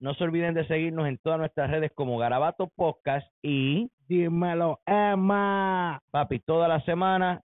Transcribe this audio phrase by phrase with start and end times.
[0.00, 6.00] no se olviden de seguirnos en todas nuestras redes como Garabato Podcast y Dímelo, Emma.
[6.10, 7.42] papi, toda la semana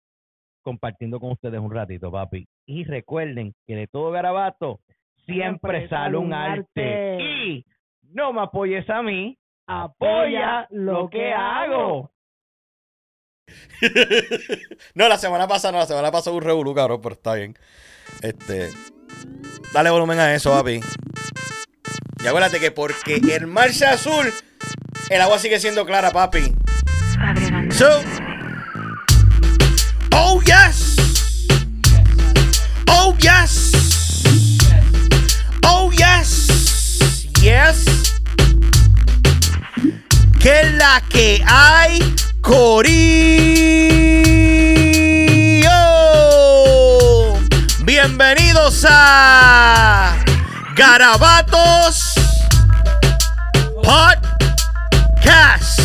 [0.62, 2.46] compartiendo con ustedes un ratito, papi.
[2.66, 4.80] Y recuerden que de todo Garabato
[5.26, 7.18] siempre, sale un arte.
[7.22, 7.64] Y
[8.02, 12.10] no me apoyes a mí, apoya lo que hago.
[14.94, 17.54] no, la semana pasada no, la semana pasada un revolú, cabrón, pero está bien.
[18.22, 18.70] Este.
[19.72, 20.80] Dale volumen a eso, papi.
[22.22, 24.30] Y acuérdate que porque el mar sea azul,
[25.08, 26.54] el agua sigue siendo clara, papi.
[27.70, 28.02] So.
[30.12, 30.96] Oh, yes.
[32.88, 33.72] Oh, yes.
[35.64, 37.26] Oh, yes.
[37.40, 37.84] Yes.
[40.38, 42.00] Que es la que hay,
[42.42, 43.30] Corillo.
[47.82, 50.22] Bienvenidos a
[50.76, 52.09] Garabatos
[53.82, 55.80] Podcast.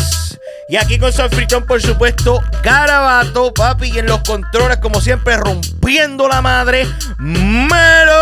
[0.68, 5.36] Y aquí con su anfitrión, por supuesto, Garabato, papi, y en los controles, como siempre,
[5.36, 6.86] rompiendo la madre,
[7.18, 8.20] Melo.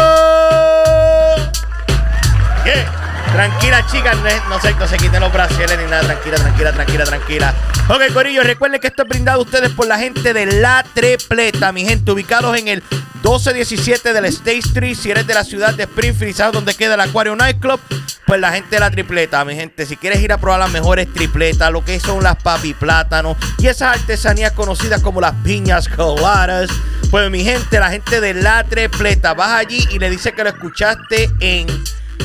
[2.64, 2.84] ¿Qué?
[3.34, 4.16] Tranquila, chicas,
[4.48, 6.04] no se, no se quiten los brasiles ni nada.
[6.04, 7.54] Tranquila, tranquila, tranquila, tranquila.
[7.88, 11.72] Ok, Corillo, recuerden que esto es brindado a ustedes por la gente de La Tripleta,
[11.72, 12.80] mi gente, ubicados en el
[13.24, 14.94] 1217 del State Street.
[14.94, 17.80] Si eres de la ciudad de Springfield sabes dónde queda el Aquario Nightclub,
[18.24, 19.84] pues la gente de La Tripleta, mi gente.
[19.84, 23.66] Si quieres ir a probar las mejores tripletas, lo que son las papi plátanos y
[23.66, 26.70] esas artesanías conocidas como las piñas coladas,
[27.10, 30.50] pues mi gente, la gente de La Tripleta, vas allí y le dices que lo
[30.50, 31.66] escuchaste en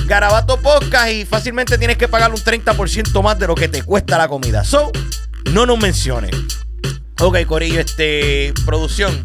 [0.05, 4.17] Garabato Podcast y fácilmente tienes que pagar un 30% más de lo que te cuesta
[4.17, 4.63] la comida.
[4.63, 4.91] So,
[5.51, 6.31] no nos menciones.
[7.21, 9.21] Ok, Corillo, este, producción.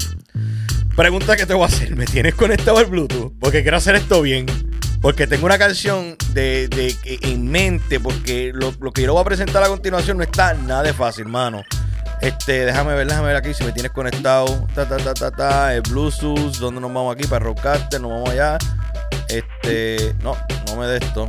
[0.96, 1.94] Pregunta que te voy a hacer.
[1.96, 3.32] ¿Me tienes conectado al Bluetooth?
[3.40, 4.46] Porque quiero hacer esto bien.
[5.00, 7.98] Porque tengo una canción de, de- en mente.
[8.00, 11.26] Porque lo, lo que yo voy a presentar a continuación no está nada de fácil,
[11.26, 11.62] mano.
[12.24, 14.66] Este, déjame ver, déjame ver aquí si me tienes conectado.
[14.74, 15.74] Ta, ta, ta, ta, ta.
[15.74, 16.56] El Bluetooth.
[16.56, 17.26] ¿Dónde nos vamos aquí?
[17.26, 18.56] Para Rockcaster, nos vamos allá.
[19.28, 20.34] Este, no,
[20.66, 21.28] no me de esto.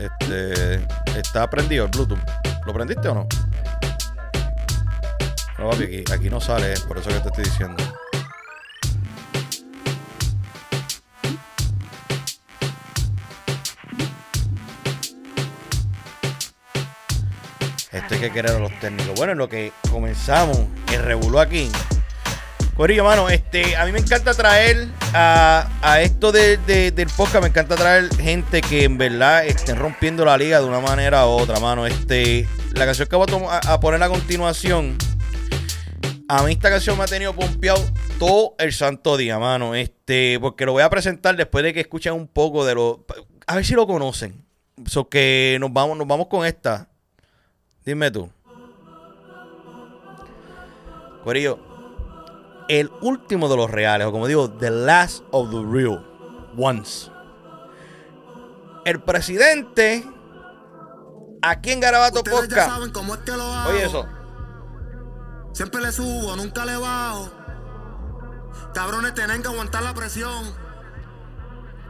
[0.00, 0.74] Este,
[1.16, 2.18] está prendido el Bluetooth.
[2.66, 3.28] ¿Lo prendiste o no?
[5.56, 7.84] No, papi, aquí, aquí no sale, por eso que te estoy diciendo.
[17.92, 19.14] Esto hay que querer a los técnicos.
[19.16, 20.58] Bueno, en lo que comenzamos,
[20.92, 21.70] el revolú aquí.
[22.76, 27.42] Corillo, mano, este, a mí me encanta traer a, a esto de- de- del podcast,
[27.42, 31.30] me encanta traer gente que en verdad estén rompiendo la liga de una manera u
[31.30, 31.86] otra, mano.
[31.86, 34.96] Este, la canción que voy a poner a continuación,
[36.28, 37.84] a mí esta canción me ha tenido pompeado
[38.18, 39.74] todo el santo día, mano.
[39.74, 43.04] Este, porque lo voy a presentar después de que escuchen un poco de lo.
[43.46, 44.46] A ver si lo conocen.
[44.86, 46.88] So que nos vamos, nos vamos con esta.
[47.90, 48.30] Dime tú.
[51.24, 51.58] Corillo,
[52.68, 56.06] el último de los reales, o como digo, the last of the real
[56.56, 57.10] ones.
[58.84, 60.08] El presidente,
[61.42, 62.70] aquí en Garabato Podcast.
[63.66, 64.06] Oye, eso.
[65.52, 67.28] Siempre le subo, nunca le bajo.
[68.72, 70.44] Cabrones, tienen que aguantar la presión.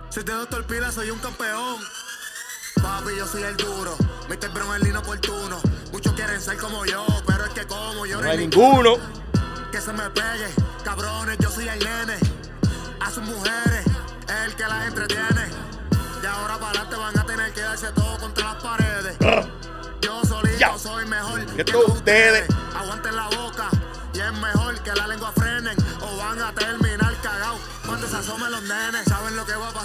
[0.08, 1.76] Si te doy torpila, soy un campeón.
[2.82, 3.98] Papi, yo soy el duro.
[4.38, 5.60] Brown el lino oportuno.
[5.92, 8.96] Muchos quieren ser como yo, pero es que como yo No hay ninguno.
[9.72, 10.48] que se me pegue.
[10.84, 12.16] Cabrones, yo soy el nene.
[13.00, 13.84] A sus mujeres,
[14.28, 15.46] es el que las entretiene.
[16.22, 19.16] Y ahora para adelante van a tener que darse todo contra las paredes.
[20.02, 20.78] Yo solito Ya.
[20.78, 22.44] soy mejor Que todos ustedes.
[22.74, 23.49] Aguanten la boca.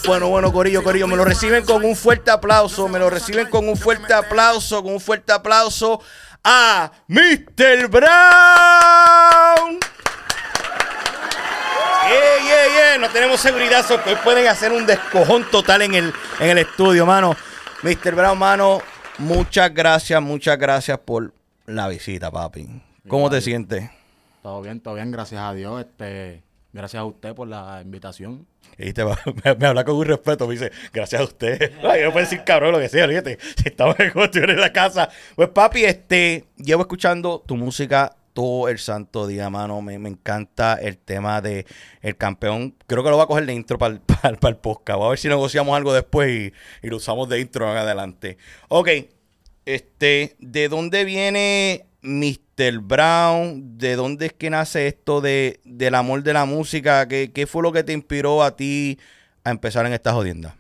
[0.06, 3.68] Bueno, bueno, Corillo, Corillo, me lo reciben con un fuerte aplauso, me lo reciben con
[3.68, 6.02] un fuerte aplauso, con un fuerte aplauso
[6.44, 7.88] a Mr.
[7.90, 9.80] Brown.
[12.08, 13.00] ¡Ey, ey, ey!
[13.00, 16.58] No tenemos seguridad, so que hoy pueden hacer un descojón total en el, en el
[16.60, 17.36] estudio, mano.
[17.82, 18.14] Mr.
[18.16, 18.82] Brown, mano,
[19.18, 21.34] muchas gracias, muchas gracias por
[21.66, 22.68] la visita, papi.
[23.08, 23.90] ¿Cómo te sientes?
[24.44, 25.82] Todo bien, todo bien, gracias a Dios.
[25.82, 26.44] Este,
[26.76, 28.46] gracias a usted por la invitación.
[28.78, 31.72] Y te va- me, me habla con un respeto, me dice, gracias a usted.
[31.84, 33.38] Ay, no puede decir cabrón lo que sea, fíjate.
[33.58, 35.10] Si estamos en cuestión en la casa.
[35.36, 39.82] Pues papi, este, llevo escuchando tu música todo el santo día, mano.
[39.82, 41.66] Me, encanta el tema de
[42.02, 42.76] el campeón.
[42.86, 44.98] Creo que lo voy a coger de intro para el, para, el podcast.
[44.98, 46.54] Voy a ver si negociamos algo después y,
[46.86, 48.38] y lo usamos de intro en adelante.
[48.68, 48.90] Ok,
[49.66, 52.45] este, ¿de dónde viene Mr.
[52.56, 53.78] Brown?
[53.78, 57.08] ¿De dónde es que nace esto de, del amor de la música?
[57.08, 59.00] ¿Qué, ¿Qué fue lo que te inspiró a ti
[59.44, 60.56] a empezar en esta jodienda?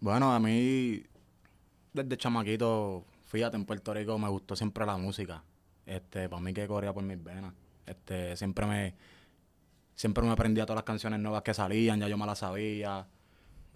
[0.00, 1.02] Bueno, a mí,
[1.92, 5.42] desde chamaquito, fíjate, en Puerto Rico me gustó siempre la música.
[5.84, 7.52] Este, para mí que corría por mis venas.
[7.84, 8.94] Este, siempre me,
[9.94, 13.06] siempre me aprendía todas las canciones nuevas que salían, ya yo me las sabía.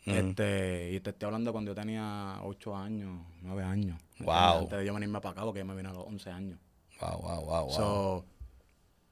[0.04, 4.00] Este, y te estoy hablando cuando yo tenía 8 años, 9 años.
[4.18, 4.60] Wow.
[4.60, 6.58] Antes de yo venirme para acá, porque yo me vine a los 11 años.
[7.00, 7.70] Wow, wow, wow, wow.
[7.72, 8.24] So,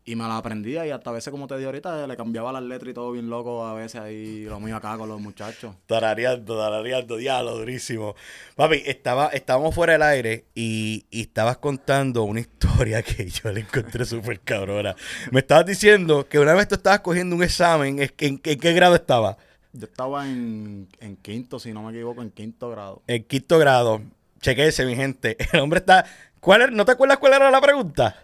[0.04, 2.62] y me la aprendía y hasta a veces, como te dije ahorita, le cambiaba las
[2.62, 5.74] letras y todo bien loco a veces ahí, lo mío acá con los muchachos.
[5.86, 8.16] Tarareando, tarareando, diablo, durísimo.
[8.56, 13.60] Papi, estaba, estábamos fuera del aire y, y estabas contando una historia que yo le
[13.60, 14.96] encontré súper cabrona.
[15.30, 18.72] Me estabas diciendo que una vez tú estabas cogiendo un examen, ¿en, en- en qué
[18.72, 19.36] grado estaba?
[19.72, 23.02] Yo estaba en, en quinto, si no me equivoco, en quinto grado.
[23.06, 24.02] En quinto grado.
[24.40, 25.36] Chequese, mi gente.
[25.52, 26.04] El hombre está...
[26.40, 28.16] ¿Cuál era- ¿No te acuerdas cuál era la pregunta?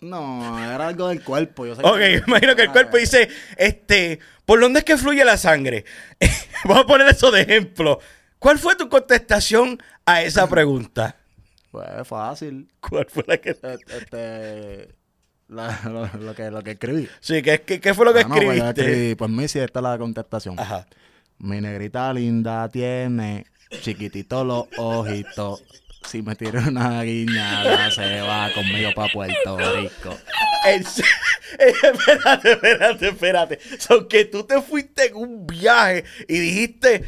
[0.00, 1.64] No, era algo del cuerpo.
[1.66, 5.38] Yo sé Ok, imagino que el cuerpo dice, este, ¿por dónde es que fluye la
[5.38, 5.84] sangre?
[6.64, 8.00] Vamos a poner eso de ejemplo.
[8.38, 11.16] ¿Cuál fue tu contestación a esa pregunta?
[11.70, 12.68] Pues fácil.
[12.80, 13.50] ¿Cuál fue la que...?
[13.62, 14.94] Eh, Este,
[15.54, 17.08] la- lo, lo que, lo que escribí.
[17.20, 18.80] Sí, ¿qué, qué, qué fue lo que Ah, no, pues escribiste?
[18.82, 20.58] escribí, pues Missy, esta es la contestación.
[20.60, 20.86] Ajá.
[21.38, 23.46] Mi negrita linda tiene
[23.82, 25.64] chiquitito los ojitos.
[26.06, 30.16] Si me tira una guiñada, se va conmigo para Puerto Rico.
[30.86, 31.02] Se-
[31.58, 33.58] espérate, espérate, espérate.
[33.78, 37.04] So, que tú te fuiste en un viaje y dijiste...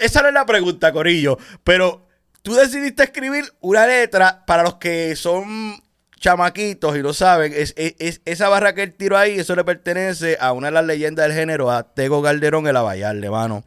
[0.00, 2.06] esa no es la pregunta, Corillo, pero
[2.42, 5.80] tú decidiste escribir una letra para los que son
[6.24, 7.52] chamaquitos y lo saben.
[7.54, 10.72] Es, es- es- esa barra que él tiró ahí, eso le pertenece a una de
[10.72, 13.62] las leyendas del género, a Tego Calderón, el Abayarle, mano.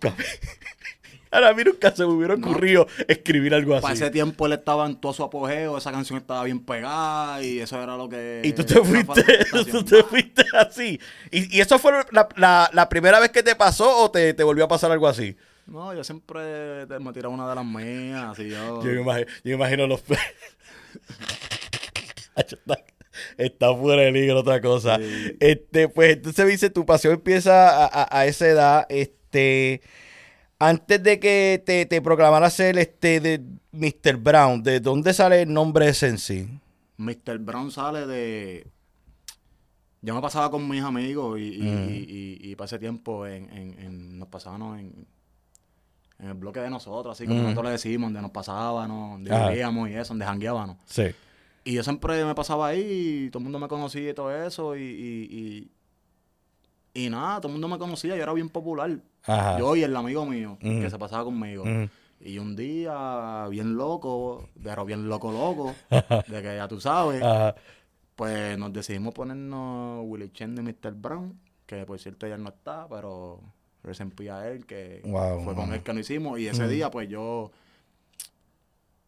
[1.30, 4.02] Ahora a mí nunca se me hubiera ocurrido escribir algo Para así.
[4.02, 7.82] ese tiempo él estaba en todo su apogeo, esa canción estaba bien pegada y eso
[7.82, 8.42] era lo que...
[8.44, 9.38] Y tú te fuiste,
[9.70, 11.00] tú te fuiste así.
[11.30, 14.42] ¿Y, y eso fue la, la- la primera vez que te pasó o te, te
[14.42, 15.34] volvió a pasar algo así?
[15.66, 18.82] No, yo siempre me tiraba una de las mías, así yo...
[18.84, 20.02] Yo me imagino, yo me imagino los...
[23.36, 24.96] Está, fuera de liga otra cosa.
[24.96, 25.36] Sí.
[25.40, 28.86] Este, pues entonces dice, tu pasión empieza a, a- a esa edad.
[28.88, 29.82] Este,
[30.58, 33.40] antes de que te, te proclamaras el este de
[33.72, 34.16] Mr.
[34.16, 36.48] Brown, ¿de dónde sale el nombre ese en sí?
[36.96, 37.38] Mr.
[37.38, 38.66] Brown sale de...
[40.00, 41.88] Yo me pasaba con mis amigos y, y, Mm.
[41.90, 45.06] y- y- y para ese tiempo en, en- en- nos pasábamos en,
[46.22, 47.42] en el bloque de nosotros, así como Mm.
[47.42, 50.76] nosotros le decimos, donde nos pasábamos, donde vivíamos y eso, donde jangueábamos.
[50.86, 51.04] Sí.
[51.64, 54.76] Y yo siempre me pasaba ahí y todo el mundo me conocía y todo eso
[54.76, 55.70] y, y,
[56.94, 58.98] y, y nada, todo el mundo me conocía, yo era bien popular.
[59.24, 59.58] Ajá.
[59.58, 61.64] Yo y el amigo mío que se pasaba conmigo.
[62.24, 65.74] Y un día, bien loco, pero bien loco loco,
[66.28, 67.54] de que ya tú sabes, Ajá.
[68.14, 70.92] pues nos decidimos ponernos Willy Chen de Mr.
[70.94, 73.40] Brown, que por cierto ya no está, pero
[73.82, 76.38] resentí a él, que Wow, fue con él que lo hicimos.
[76.38, 77.50] Y ese día, pues yo,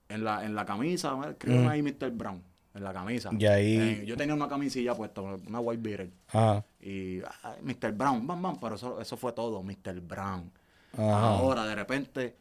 [0.08, 1.68] en la, en la camisa, escribí Mm.
[1.68, 2.10] ahí Mr.
[2.10, 2.42] Brown,
[2.74, 3.30] en la camisa.
[3.38, 6.10] Y ahí- Eh, yo tenía una camisilla puesta, una white beater.
[6.28, 6.64] Ajá.
[6.80, 7.92] Y ah, Mr.
[7.92, 10.00] Brown, bam, bam, pero eso, eso fue todo, Mr.
[10.00, 10.50] Brown.
[10.92, 11.28] Ajá.
[11.28, 12.36] Ahora, de repente,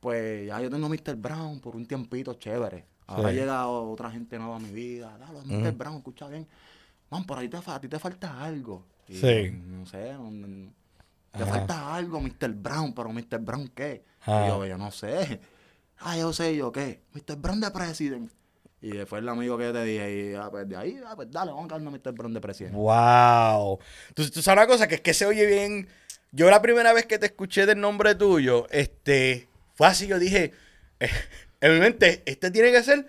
[0.00, 1.14] pues ya yo tengo Mr.
[1.16, 2.84] Brown por un tiempito chévere.
[3.06, 3.36] Ahora Sí.
[3.36, 5.16] llega otra gente nueva a mi vida.
[5.18, 5.72] Dale, Mr.
[5.72, 6.46] Brown, escucha bien.
[7.10, 8.84] Man, por ahí te, a ti te falta algo.
[9.08, 9.50] Y, Sí.
[9.52, 10.72] No sé, no- no-
[11.36, 12.50] te falta algo, Mr.
[12.54, 13.38] Brown, pero Mr.
[13.40, 14.04] Brown, ¿qué?
[14.26, 15.40] Y yo, yo no sé.
[15.98, 17.00] Ah, yo sé, yo, ¿qué?
[17.12, 17.36] Mr.
[17.36, 18.30] Brown de President.
[18.82, 21.30] Y después el amigo que yo te dije, y ah, pues de ahí, ah, pues
[21.30, 22.12] dale, vamos a quedarnos Mr.
[22.12, 22.74] Brown de President.
[22.74, 23.78] Wow.
[24.14, 25.88] Tú, tú sabes una cosa que es que se oye bien.
[26.32, 30.52] Yo la primera vez que te escuché del nombre tuyo, este, fue así, yo dije,
[31.00, 31.08] eh,
[31.60, 33.08] en mi mente, este tiene que ser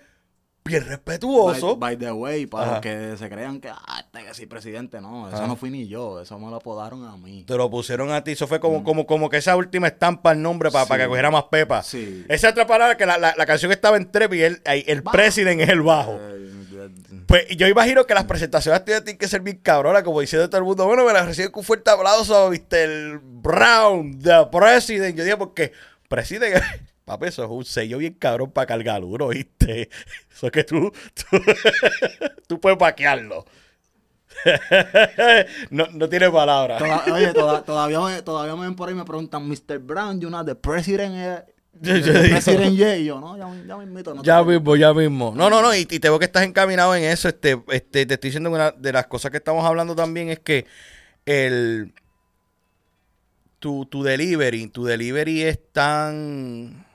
[0.68, 1.76] bien respetuoso.
[1.76, 2.72] By, by the way, para Ajá.
[2.74, 5.46] los que se crean que, ah, este que sí, presidente, no, eso Ajá.
[5.46, 7.44] no fui ni yo, eso me lo apodaron a mí.
[7.44, 8.32] Te lo pusieron a ti.
[8.32, 10.88] Eso fue como, como, como que esa última estampa al nombre para, Sí.
[10.88, 11.82] para que cogiera más pepa.
[11.82, 12.24] Sí.
[12.28, 15.60] Esa otra palabra que la, la, la canción estaba en trep y el, el president
[15.60, 16.18] es el bajo.
[16.20, 16.34] Eh,
[17.26, 20.64] Pues yo imagino que las presentaciones tienen que ser bien cabronas, como diciendo todo el
[20.64, 23.20] mundo, bueno, me las reciben con un fuerte aplauso, Mr.
[23.22, 25.16] Brown, the President.
[25.16, 25.72] Yo digo, porque
[26.08, 26.62] President,
[27.08, 29.88] papi, eso es un sello bien cabrón para cargar uno, ¿viste?
[30.32, 31.24] Eso es que tú, tú,
[32.46, 33.44] tú puedes vaquearlo.
[35.70, 36.78] no, no tiene palabras.
[36.78, 39.78] Toda- oye, toda- todavía, me, todavía me ven por ahí y me preguntan, Mr.
[39.80, 41.44] Brown, you know, the president, eh,
[41.80, 43.76] Yo- the yo digo- president yeah", y yo, no, ya, ya.
[43.76, 44.46] No te Ya preocupes".
[44.60, 45.32] mismo, ya mismo.
[45.36, 47.28] No, no, no, y, y te veo que estás encaminado en eso.
[47.28, 50.38] Este, este, te estoy diciendo que una de las cosas que estamos hablando también es
[50.40, 50.66] que
[51.26, 51.92] el
[53.58, 56.86] tu, tu delivery, tu delivery es tan.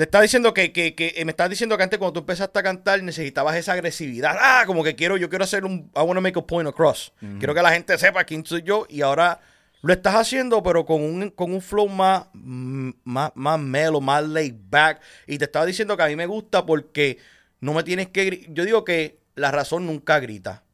[0.00, 2.58] Te está diciendo que, que, que eh, me estás diciendo que antes cuando tú empezaste
[2.58, 4.34] a cantar necesitabas esa agresividad.
[4.40, 7.12] Ah, como que quiero, yo quiero hacer un, I want to make a point across.
[7.38, 9.40] Quiero que la gente sepa quién soy yo y ahora
[9.82, 14.24] lo estás haciendo, pero con un, con un flow más, mm, más, más mellow, más
[14.26, 15.02] laid back.
[15.26, 17.18] Y te estaba diciendo que a mí me gusta porque
[17.60, 18.46] no me tienes que...
[18.48, 20.64] Yo digo que la razón nunca grita.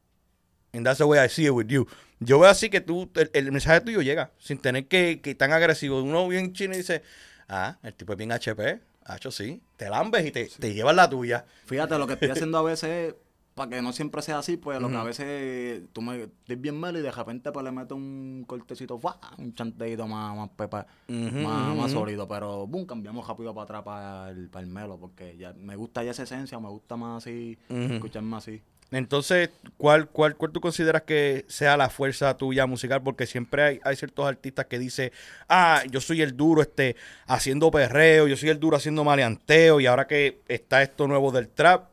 [0.73, 1.89] And that's the way I see it with you.
[2.21, 5.53] Yo veo así que tú, el, el mensaje tuyo llega sin tener que, que tan
[5.53, 6.01] agresivo.
[6.01, 7.03] Uno bien chino y dice,
[7.49, 8.95] ah, el tipo es bien HP.
[9.07, 9.63] Hacho, sí.
[9.77, 11.45] Te lambes y te, te llevas la tuya.
[11.67, 13.15] Fíjate, lo que estoy haciendo a veces,
[13.55, 16.79] para que no siempre sea así, pues lo que a veces tú me estoy bien
[16.79, 19.19] malo y de repente pues le meto un cortecito, ¡fua!
[19.39, 24.31] un chanteito más, más pepa, más, más sólido, pero boom, cambiamos rápido para atrás para
[24.31, 27.57] el, para el melo, porque ya me gusta ya esa esencia, me gusta más así,
[27.69, 28.61] escucharme así.
[28.93, 33.03] Entonces, ¿cuál, cuál, ¿cuál tú consideras que sea la fuerza tuya musical?
[33.03, 35.11] Porque siempre hay, hay ciertos artistas que dicen,
[35.49, 36.95] ah, yo soy el duro este
[37.27, 41.49] haciendo perreo, yo soy el duro haciendo maleanteo, y ahora que está esto nuevo del
[41.49, 41.89] trap,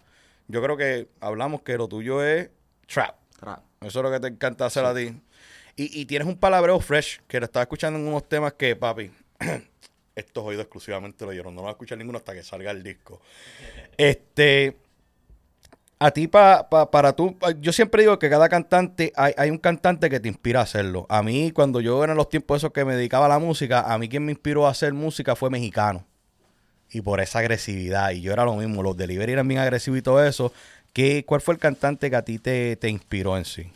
[0.47, 2.49] yo creo que hablamos que lo tuyo es
[2.85, 3.15] trap.
[3.39, 5.19] Tra- Eso es lo que te encanta hacer a ti.
[5.75, 9.09] Y, y tienes un palabreo fresh que lo estaba escuchando en unos temas que, papi,
[10.15, 11.55] estos oídos exclusivamente lo dieron.
[11.55, 13.19] No lo voy a escuchar ninguno hasta que salga el disco.
[13.97, 14.77] Este,
[16.05, 19.57] a ti, pa, pa- para tú, yo siempre digo que cada cantante, hay, hay un
[19.57, 21.05] cantante que te inspira a hacerlo.
[21.09, 23.81] A mí, cuando yo era en los tiempos esos que me dedicaba a la música,
[23.93, 26.05] a mí quien me inspiró a hacer música fue mexicano.
[26.91, 28.11] Y por esa agresividad.
[28.11, 30.51] Y yo era lo mismo, los delivery eran bien agresivos y todo eso.
[30.93, 33.71] ¿Qué, ¿Cuál fue el cantante que a ti te, te inspiró en sí?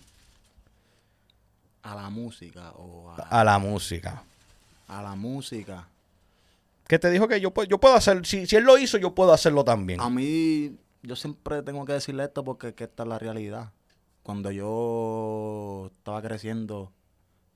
[1.83, 4.21] a la música o a, A la música.
[4.89, 5.87] a la música.
[6.87, 9.15] Que te dijo que yo, puedo- yo puedo hacer, si, si él lo hizo, yo
[9.15, 9.99] puedo hacerlo también.
[10.01, 13.71] A mí, yo siempre tengo que decirle esto porque que esta es la realidad.
[14.23, 16.91] Cuando yo estaba creciendo,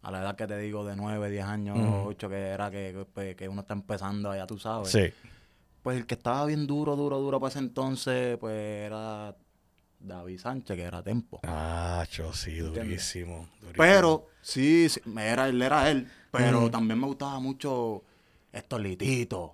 [0.01, 2.09] a la edad que te digo, de 9, 10 años, Ujú.
[2.09, 4.89] 8, que era que, pues, que uno está empezando, ya tú sabes.
[4.89, 5.11] Sí.
[5.83, 8.55] Pues el que estaba bien duro, duro, duro para ese entonces, pues
[8.85, 9.35] era
[9.99, 11.39] David Sánchez, que era Tempo.
[11.43, 13.47] Ah, yo sí, durísimo.
[13.59, 13.73] durísimo.
[13.77, 16.07] Pero, sí, sí, era él, era él.
[16.31, 18.03] Pero también me gustaba mucho
[18.51, 19.51] estos lititos.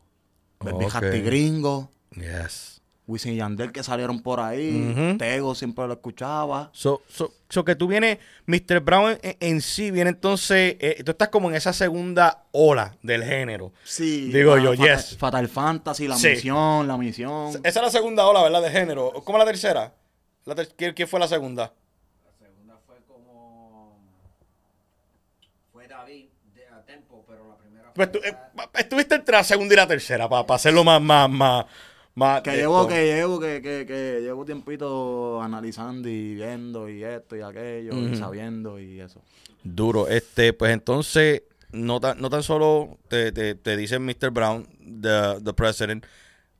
[0.59, 0.95] Baby Ok.
[0.95, 1.91] Hasty Gringo.
[2.11, 2.76] Yes.
[3.07, 5.15] Wisin y Yandel que salieron por ahí.
[5.17, 6.69] Tego siempre lo escuchaba.
[6.73, 8.81] So, so, so que tú vienes, Mr.
[8.81, 13.23] Brown en, en sí, viene entonces, eh, tú estás como en esa segunda ola del
[13.23, 13.71] género.
[13.85, 14.29] Sí.
[14.31, 15.17] Digo yo, yes.
[15.17, 16.27] Fatal Fantasy, La Sí.
[16.29, 17.49] Misión, La Misión.
[17.63, 18.61] Esa es la segunda ola, ¿verdad?
[18.61, 19.13] De género.
[19.23, 19.93] ¿Cómo la tercera?
[20.45, 21.71] La ter- ¿quién, quién fue la segunda?
[22.25, 23.97] La segunda fue como.
[25.71, 28.35] Fue David de a tempo, pero la primera Pues tú, eh,
[28.73, 31.65] estuviste entre la segunda y la tercera, para hacerlo más, más, más,
[32.17, 32.41] más.
[32.41, 37.41] Que llevo, que llevo, que, que, que llevo tiempito analizando y viendo y esto y
[37.41, 39.21] aquello y sabiendo y eso.
[39.63, 40.07] Duro.
[40.07, 44.31] Este, pues entonces, no tan, no tan solo te, te, te dicen Mr.
[44.31, 44.67] Brown,
[45.01, 46.05] the, the president.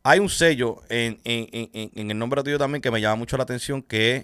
[0.04, 3.36] Hay un sello en, en, en, en- el nombre tuyo también que me llama mucho
[3.36, 4.22] la atención, que es,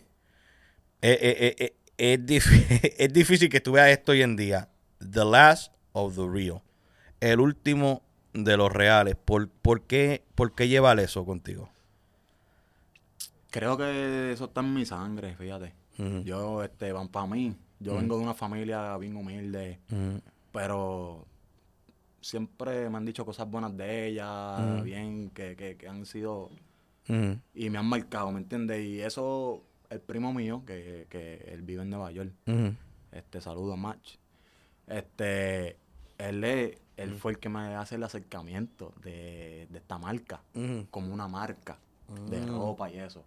[1.01, 4.69] eh, eh, eh, eh, es, dif- es difícil que tú veas esto hoy en día.
[4.99, 6.61] The last of the real.
[7.19, 8.01] El último
[8.33, 9.15] de los reales.
[9.15, 11.69] ¿Por, por, qué, por qué llevar eso contigo?
[13.51, 15.73] Creo que eso está en mi sangre, fíjate.
[16.23, 17.55] Yo, este, van para mí.
[17.79, 19.79] Yo vengo de una familia bien humilde,
[20.51, 21.25] pero
[22.21, 26.49] siempre me han dicho cosas buenas de ella, bien, que, que, que han sido
[27.53, 28.83] y me han marcado, ¿me entiendes?
[28.85, 32.31] Y eso, el primo mío, que, que él vive en Nueva York,
[33.11, 34.15] este, saludo a Match,
[34.87, 35.75] este,
[36.17, 40.41] él, es- él fue el que me hace el acercamiento de, de esta marca,
[40.91, 41.77] como una marca
[42.29, 43.23] de ropa y eso.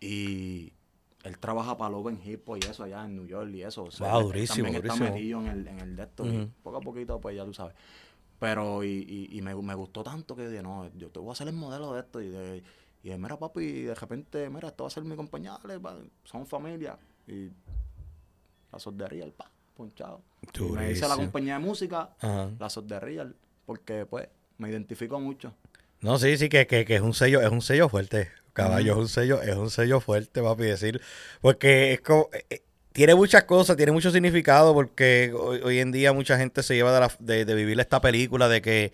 [0.00, 0.72] Y
[1.22, 3.84] él trabaja para Love and Hip y eso allá en New York y eso.
[3.84, 5.04] O sea, Wow, él durísimo, También durísimo.
[5.06, 6.26] está metido en el, en el de esto.
[6.26, 7.74] y poco a poquito, pues ya tú sabes.
[8.38, 8.88] Pero, y,
[9.30, 11.54] y, y me, me gustó tanto que dije, no, yo te voy a hacer el
[11.54, 12.20] modelo de esto.
[12.20, 12.62] Y de,
[13.02, 16.48] y de, mira, papi, y de repente, mira, esto va a ser mi va, somos
[16.48, 16.98] familia.
[17.26, 17.48] Y
[18.70, 20.22] la soldería, el pa, ponchado.
[20.42, 21.16] Y me dice la Durísimo.
[21.16, 22.50] compañía de música, Ajá.
[22.58, 23.26] la soldería,
[23.66, 24.28] porque pues
[24.58, 25.54] me identifico mucho.
[26.00, 28.30] No, sí, sí, que, que, que es un sello, es un sello fuerte.
[28.52, 31.00] Caballo es un sello, es un sello fuerte, papi, decir.
[31.40, 32.28] Porque es como.
[32.32, 32.62] eh, eh,
[32.92, 36.94] tiene muchas cosas, tiene mucho significado, porque hoy, hoy en día mucha gente se lleva
[36.94, 38.92] de, la- de- de vivir esta película de que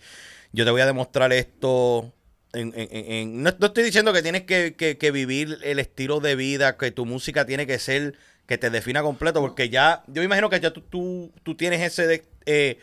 [0.53, 2.11] yo te voy a demostrar esto.
[2.53, 5.77] En, en- en- en- no, no estoy diciendo que tienes que, que- que vivir el
[5.77, 8.15] estilo de vida, que tu música tiene que ser,
[8.51, 11.79] que te defina completo, porque ya, yo me imagino que ya tú, tú, tú tienes
[11.79, 12.79] ese, de, eh,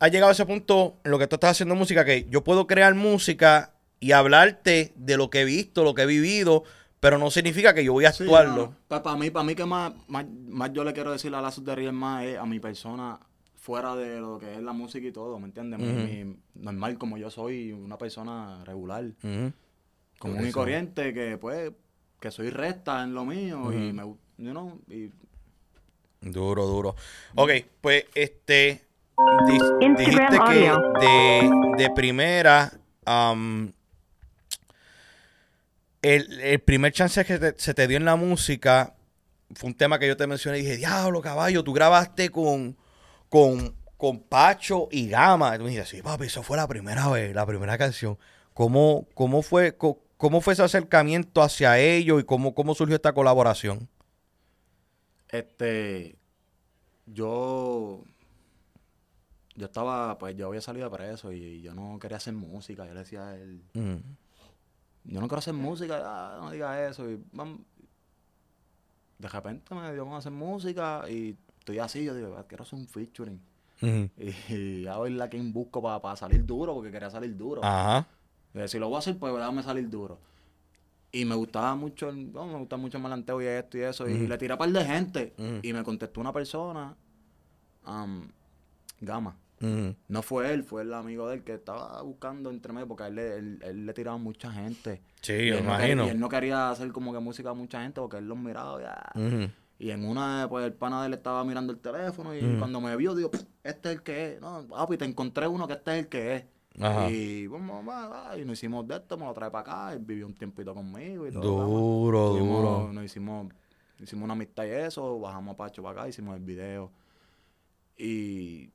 [0.00, 2.66] has llegado a ese punto en lo que tú estás haciendo música, que yo puedo
[2.66, 6.64] crear música y hablarte de lo que he visto, lo que he vivido,
[6.98, 8.74] pero no significa que yo voy a Sí, actuarlo.
[8.90, 9.00] no.
[9.00, 11.92] Para mí, para mí que más, más, más yo le quiero decir a la de
[11.92, 13.20] más es a mi persona
[13.54, 15.78] fuera de lo que es la música y todo, ¿me entiendes?
[15.78, 19.52] Mi- normal como yo soy una persona regular, Ujú.
[20.18, 21.70] común y corriente, que pues,
[22.18, 25.10] que soy recta en lo mío y me, gu- you know, y
[26.20, 26.96] Duro, duro.
[27.36, 27.50] Ok,
[27.80, 28.84] pues este.
[29.96, 32.72] dijiste que de, de primera.
[33.04, 33.72] am,
[36.02, 38.94] el, el primer chance que te- se te dio en la música
[39.54, 42.76] fue un tema que yo te mencioné y dije: Diablo, caballo, tú grabaste con,
[43.28, 45.54] con, con Pacho y Gama.
[45.54, 48.18] Y tú me dijiste: Sí, papi, eso fue la primera vez, la primera canción.
[48.54, 53.88] ¿Cómo, cómo, fue, cómo fue ese acercamiento hacia ellos y cómo, cómo surgió esta colaboración?
[55.38, 56.16] Este,
[57.06, 58.02] yo,
[59.54, 62.86] yo estaba, pues yo había salido de preso y yo no quería hacer música.
[62.86, 63.96] Yo le decía a él, Mm.
[65.04, 67.10] yo no quiero hacer música, ah, no digas eso.
[67.10, 67.22] Y
[69.18, 72.78] de repente me dio con hacer música y estoy así, yo digo, "Ah, quiero hacer
[72.78, 73.40] un featuring.
[73.80, 77.62] Y, y a ver la quien busco para salir duro, porque quería salir duro.
[77.64, 78.06] Ajá.
[78.54, 80.18] Y decir, lo voy a hacer, pues déjame salir duro.
[81.12, 84.08] Y me gustaba mucho, el, no, me gustaba mucho el malanteo y esto y eso.
[84.08, 85.34] Y le tiré a par de gente.
[85.62, 86.94] Y me contestó una persona,
[87.84, 88.28] am,
[89.00, 89.36] Gama.
[90.08, 93.06] No fue él, fue el amigo de él que estaba buscando entre medio, porque a
[93.06, 95.00] él, le- él, él le tiraba a mucha gente.
[95.22, 96.06] Sí, Y no quería- imagino.
[96.06, 98.80] y él no quería hacer como que música a mucha gente, porque él los miraba
[98.82, 99.12] ya.
[99.78, 102.94] Y en una, pues el pana de él estaba mirando el teléfono y cuando me
[102.96, 104.40] vio, digo, "Pff, este es el que es.
[104.40, 106.44] No, papi, te encontré uno que este es el que es.
[106.80, 107.10] Ajá.
[107.10, 110.34] Y va, y nos hicimos de esto, me lo trae para acá, él vivió un
[110.34, 111.42] tiempito conmigo y todo.
[111.42, 112.92] Duro, duro.
[112.92, 113.52] Nos hicimos,
[113.98, 116.90] hicimos una amistad y eso, bajamos a Pacho para acá, hicimos el video.
[117.96, 118.70] Y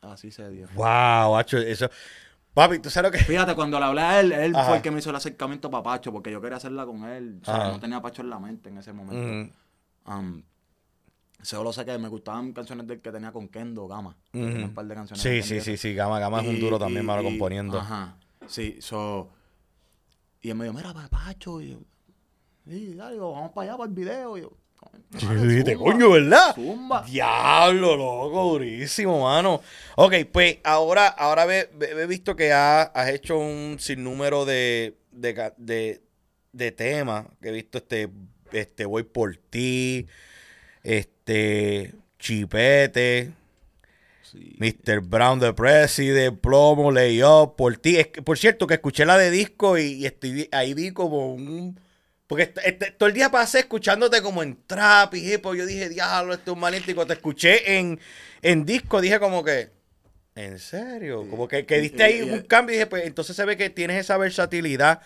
[0.00, 0.68] así se dio.
[0.74, 1.90] Wow, hacho, eso.
[2.54, 3.24] Papi, ¿tú sabes lo que?
[3.24, 4.66] Fíjate, cuando le hablé a él, él Ajá.
[4.66, 7.40] fue el que me hizo el acercamiento para Pacho, porque yo quería hacerla con él.
[7.42, 9.52] O sea, no tenía a Pacho en la mente en ese momento.
[10.04, 10.42] Am,
[11.44, 14.16] solo sé que me gustaban canciones del que tenía con Kendo, Gama.
[14.32, 15.94] un par de canciones Sí, sí, sí, sí.
[15.94, 17.78] Gama, Gama es un Y- duro también, y- malo y- componiendo.
[17.78, 18.16] Ajá.
[18.46, 19.30] Sí, so.
[20.42, 21.60] Y él me dijo, mira, pa- Pacho.
[21.62, 21.78] Y yo,
[22.68, 24.36] sí, dale, digo, vamos para allá para el video.
[24.38, 24.52] Y yo,
[25.16, 26.54] Sí, "Dale, dijiste, coño, ¿verdad?
[26.54, 27.02] Zumba.
[27.04, 29.62] Diablo, loco, durísimo, mano.
[29.96, 34.98] Ok, pues ahora, ahora ve- ve- he visto que ha- has hecho un sinnúmero de,
[35.10, 36.02] de, de,
[36.52, 37.26] de temas.
[37.40, 38.10] Que he visto este,
[38.52, 40.06] este, Voy por ti,
[40.82, 41.13] este,
[42.18, 43.32] Chipete,
[44.22, 44.56] Sí.
[44.58, 45.00] Mr.
[45.00, 47.96] Brown, The President, Plomo, Lay Up, por ti.
[47.98, 51.32] Es que, por cierto, que escuché la de disco y, y estoy, ahí vi como
[51.34, 51.78] un...
[52.26, 55.44] Porque este- este- todo el día pasé escuchándote como en trap y hip.
[55.44, 57.06] Yo dije, diablo, este es un magnífico.
[57.06, 58.00] Te escuché en,
[58.42, 59.70] en disco, dije como que...
[60.34, 61.28] ¿En serio?
[61.30, 64.00] Como que, que diste ahí un cambio y dije, pues entonces se ve que tienes
[64.00, 65.00] esa versatilidad.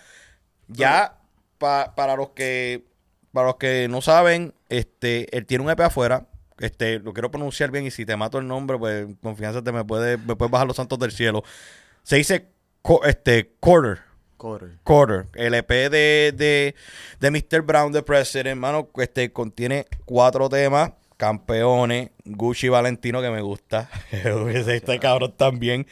[0.67, 1.19] Ya
[1.59, 2.83] pa- para los que
[3.33, 6.25] para los que no saben, este, él tiene un EP afuera.
[6.59, 9.85] Este, lo quiero pronunciar bien y si te mato el nombre, pues confianza te me
[9.85, 11.43] puede, me puedes bajar los santos del cielo.
[12.03, 12.47] Se dice
[12.81, 13.99] co- este Quarter.
[14.35, 14.77] Corre.
[14.83, 15.27] Quarter.
[15.35, 16.75] El EP de, de,
[17.19, 17.61] de Mr.
[17.61, 20.91] Brown, The President, hermano, este contiene cuatro temas.
[21.17, 23.89] Campeones, Gucci Valentino, que me gusta.
[24.11, 25.85] este cabrón también.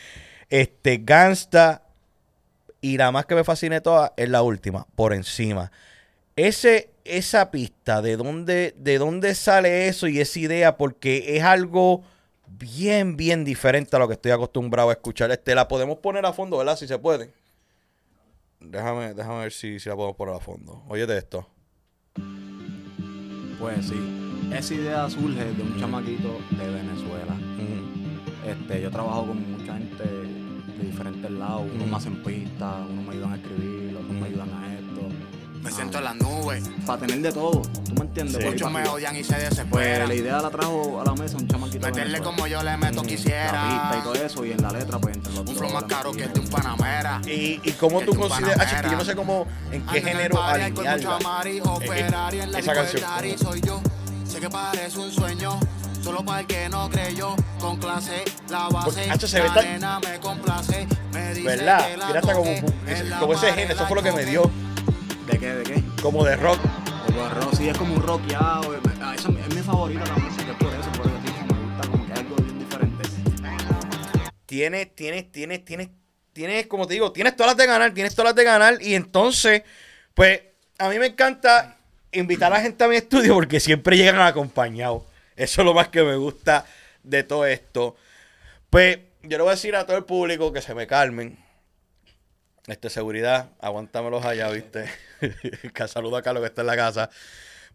[0.50, 1.84] Este, Gangsta.
[2.80, 5.72] Y la más que me fascina de todas es la última, por encima.
[6.38, 10.78] Ese, esa pista, ¿de dónde, ¿de dónde sale eso y esa idea?
[10.78, 12.04] Porque es algo
[12.48, 15.32] bien, bien diferente a lo que estoy acostumbrado a escuchar.
[15.32, 16.78] Este, la podemos poner a fondo, ¿verdad?
[16.78, 17.32] Si se puede.
[18.60, 20.84] Déjame, déjame ver si, si la podemos poner a fondo.
[20.88, 21.48] Óyete esto.
[23.60, 23.96] Pues sí.
[24.54, 27.36] Esa idea surge de un chamaquito de Venezuela.
[28.48, 31.64] Este, yo trabajo con mucha gente de diferentes lados.
[31.74, 31.90] Unos Mm.
[31.92, 34.22] me hacen pistas, unos me ayudan a escribir, otros Mm.
[34.22, 34.77] me ayudan a esto.
[35.68, 36.64] Me siento en las nubes.
[36.86, 38.38] Para tener de todo, ¿tú me entiendes?
[38.38, 38.44] Sí.
[38.44, 40.08] Porque Muchos me odian y se Pues desesperan.
[40.08, 42.24] la idea la trajo a la mesa un chamaquito Meterle Venezuela.
[42.24, 44.02] como yo le meto La pista y quisiera.
[44.04, 46.34] todo eso, y en la letra, pues entre los Un flow más caro que el
[46.34, 47.22] de un panamera.
[47.26, 48.58] ¿Y, y cómo tú consideras?
[48.74, 51.20] Ah, que yo no sé cómo, en qué Ando género alinearla.
[51.46, 53.02] Eh, eh, esa canción.
[53.02, 53.82] del Dari soy yo.
[54.26, 55.60] Sé que parece un sueño,
[56.02, 57.36] solo para el que no creyó.
[57.60, 60.88] Con clase, la base, Porque, hacho, se ve la tan- nena me complace.
[61.12, 61.88] Me dice ¿Verdad?
[61.88, 62.64] que la Mira hasta como, ese-
[63.20, 64.50] como género, eso fue lo que me dio.
[65.28, 65.54] ¿De qué?
[65.54, 65.84] ¿De qué?
[66.02, 66.60] Como de rock.
[67.06, 68.74] Como rock, sí, es como un rockeado.
[68.76, 71.92] eh, ah, Eso es mi favorita la música, es por eso, por eso me gusta
[71.92, 73.04] como que algo bien diferente.
[74.46, 75.90] Tienes, tienes, tienes, tienes,
[76.34, 78.78] tienes, como te digo, tienes todas las de ganar, tienes todas las de ganar.
[78.82, 79.64] Y entonces,
[80.14, 80.42] pues,
[80.78, 81.78] a mí me encanta
[82.12, 85.04] invitar a la gente a mi estudio porque siempre llegan acompañados.
[85.36, 86.66] Eso es lo más que me gusta
[87.04, 87.96] de todo esto.
[88.70, 91.38] Pues, yo le voy a decir a todo el público que se me calmen.
[92.68, 94.90] Este, seguridad, aguántamelos allá, ¿viste?
[95.74, 97.10] que saludo a Carlos que está en la casa.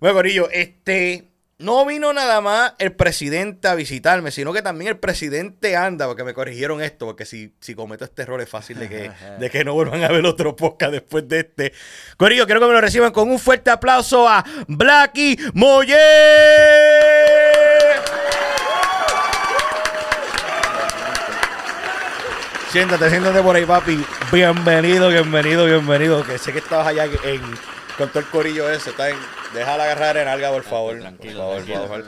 [0.01, 1.29] Bueno, Corillo, este.
[1.59, 6.25] No vino nada más el presidente a visitarme, sino que también el presidente anda, porque
[6.25, 9.65] me corrigieron esto, porque si, si cometo este error es fácil de que, de que
[9.65, 11.73] no vuelvan a ver otro podcast después de este.
[12.17, 17.22] Corillo, quiero que me lo reciban con un fuerte aplauso a Blacky Moye.
[22.73, 24.03] Siéntate, siéntate por ahí, papi.
[24.33, 26.25] Bienvenido, bienvenido, bienvenido.
[26.25, 27.43] Que sé que estabas allá en,
[27.99, 28.89] con todo el corillo ese.
[28.91, 29.17] Está en,
[29.53, 30.99] déjala agarrar en alga, por favor.
[30.99, 31.81] Tranquilo, por favor, tranquilo.
[31.81, 32.05] por favor.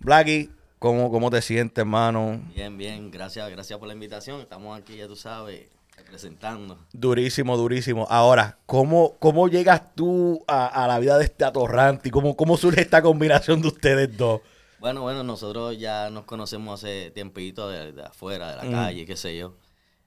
[0.00, 2.42] Blacky, ¿cómo, ¿cómo te sientes, hermano?
[2.54, 4.42] Bien, bien, gracias, gracias por la invitación.
[4.42, 5.62] Estamos aquí, ya tú sabes,
[5.96, 6.78] representando.
[6.92, 8.06] Durísimo, durísimo.
[8.10, 12.10] Ahora, ¿cómo, cómo llegas tú a, a la vida de este atorrante?
[12.10, 14.42] ¿Y cómo, cómo surge esta combinación de ustedes dos?
[14.80, 19.16] Bueno, bueno, nosotros ya nos conocemos hace tiempito de, de afuera, de la calle, qué
[19.16, 19.54] sé yo.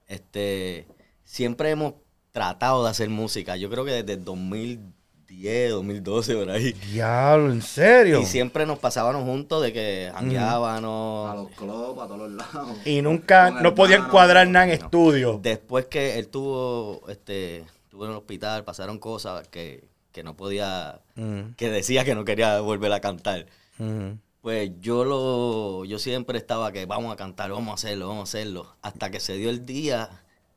[0.07, 0.87] Este,
[1.23, 1.93] siempre hemos
[2.31, 3.55] tratado de hacer música.
[3.57, 6.73] Yo creo que desde el 2010, 2012, por ahí.
[6.91, 8.21] Diablo, ¿en serio?
[8.21, 11.35] Y siempre nos pasábamos juntos de que A jangueábamos.
[11.35, 12.77] los clubs, a todos los lados.
[12.85, 14.85] Y nunca, no podían hermanos, cuadrar nada en no.
[14.85, 15.39] estudio.
[15.41, 20.99] Después que él tuvo, este, estuvo en el hospital, pasaron cosas que, que no podía,
[21.15, 23.45] Mm, que decía que no quería volver a cantar.
[23.77, 24.09] mm.
[24.45, 28.37] Pues yo lo, yo siempre estaba que vamos a cantar, vamos a hacerlo, vamos a
[28.37, 28.75] hacerlo.
[28.83, 30.07] Hasta que se dio el día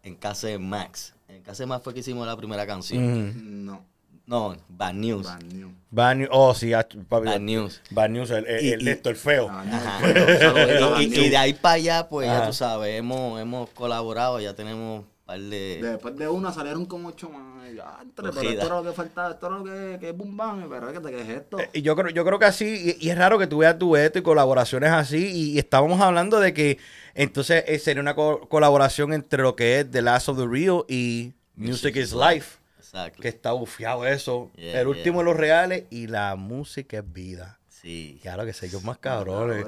[0.03, 1.15] en casa de Max.
[1.27, 3.31] En casa de Max fue que hicimos la primera canción.
[3.31, 3.65] Mm.
[3.65, 3.83] No,
[4.27, 5.25] No, Bad News.
[5.27, 5.73] bad news.
[5.91, 6.29] Bad News.
[6.33, 7.29] Oh, sí, ah, papi.
[7.29, 7.81] Bad News.
[7.89, 9.51] Bad News, el, el, Y- el y- de esto, el feo.
[9.51, 10.01] News, Ajá.
[10.07, 11.31] Y, y- y News.
[11.31, 12.41] de ahí para allá, pues Ajá.
[12.41, 15.81] ya tú sabes, hemos, hemos colaborado, ya tenemos de...
[15.83, 17.71] Después de una salieron como ocho más.
[17.71, 20.17] Y ya, entre, pero esto era lo que faltaba, esto era lo que, que es
[20.17, 21.59] boom bang, pero es que te es esto.
[21.59, 23.79] Eh, Y yo creo, yo creo que así, y, y es raro que tú veas
[23.79, 26.79] dueto y colaboraciones así, y, y estábamos hablando de que
[27.15, 30.85] entonces eh, sería una co- colaboración entre lo que es The Last of the Real
[30.89, 33.21] y Music, is Life, Exacto.
[33.21, 34.51] que está bufiado eso.
[34.57, 35.19] Yeah, el último yeah.
[35.19, 37.59] de los reales y la música es vida.
[37.81, 38.19] Sí.
[38.23, 39.65] Claro que sé, yo más cabrones.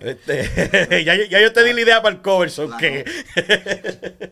[0.00, 3.04] Este, ya, ya yo te di la idea para el cover, son La que...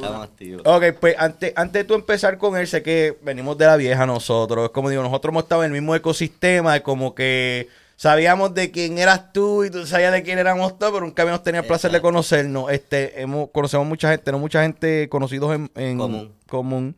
[0.00, 0.62] La activos.
[0.64, 4.06] Ok, pues antes, antes de tú empezar con él, sé que venimos de la vieja
[4.06, 4.66] nosotros.
[4.66, 8.70] Es como digo, nosotros hemos estado en el mismo ecosistema, es como que sabíamos de
[8.70, 11.68] quién eras tú y tú sabías de quién éramos todos, pero nunca habíamos tenido el
[11.68, 12.72] placer de conocernos.
[12.72, 16.32] Este, hemos, conocemos mucha gente, no mucha gente conocidos en, en Común.
[16.48, 16.96] común.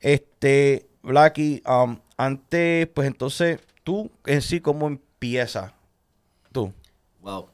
[0.00, 5.72] Este, Blacky, um, antes, pues entonces, tú en sí, ¿cómo empiezas?
[6.52, 6.74] Tú.
[7.22, 7.48] Wow.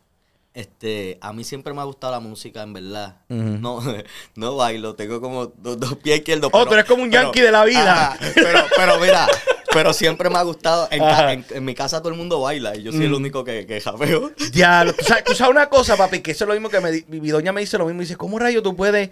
[0.53, 3.19] Este, a mí siempre me ha gustado la música, en verdad.
[3.29, 3.81] No,
[4.35, 6.51] no bailo, tengo como dos, dos pies izquierdos.
[6.53, 8.09] Oh, tú eres como un yankee de la vida.
[8.15, 9.29] Ajá, pero, pero mira,
[9.73, 10.89] pero siempre me ha gustado.
[10.91, 11.33] En, ca- Ajá.
[11.35, 13.17] en- en mi casa todo el mundo baila y yo soy el Mm.
[13.17, 14.33] único que, que japeo.
[14.53, 17.05] Ya, tú sabes, tú sabes una cosa, papi, que eso es lo mismo que me,
[17.07, 18.01] mi, mi doña me dice lo mismo.
[18.01, 19.11] Dice, ¿cómo rayo tú puedes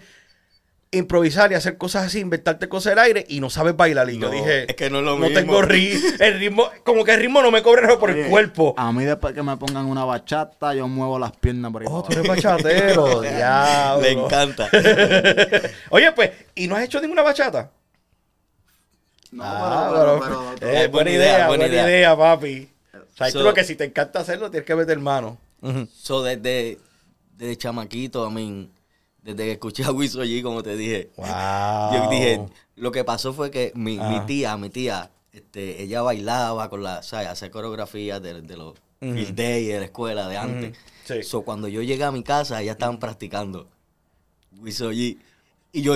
[0.93, 4.09] improvisar y hacer cosas así, inventarte cosas del aire y no sabes bailar?
[4.09, 5.39] Y yo dije, es que no es lo no mismo.
[5.39, 8.73] tengo ri el ritmo, como que el ritmo no me cobre por el cuerpo.
[8.77, 11.87] A mí después que me pongan una bachata, yo muevo las piernas por ahí.
[11.91, 14.01] Oh, tú eres bachatero, diablo.
[14.01, 14.69] Le encanta.
[15.89, 17.71] Oye, pues, ¿y no has hecho ninguna bachata?
[19.31, 22.15] No, Ah, pero, pero- pero, pero- eh, Es buena buena idea, idea, buena buena idea,
[22.17, 22.69] papi.
[23.17, 25.37] Sabes tú So- lo que si te encanta hacerlo, tienes que meter mano.
[25.61, 25.87] Ujú.
[25.93, 26.77] So, desde,
[27.37, 28.69] desde chamaquito, I mean,
[29.23, 31.27] desde que escuché a Wiso allí, como te dije, Wow.
[31.93, 34.25] yo dije, lo que pasó fue que mi, mi Ajá.
[34.25, 37.27] tía, mi tía, este, ella bailaba con la, ¿sabes?
[37.29, 39.13] Hacer coreografías de, de los Ujú.
[39.13, 40.77] field day de la escuela de antes.
[41.05, 41.23] Sí.
[41.23, 43.67] So, cuando yo llegué a mi casa, ellas estaban practicando
[44.59, 45.19] Wiso allí.
[45.71, 45.95] Y yo,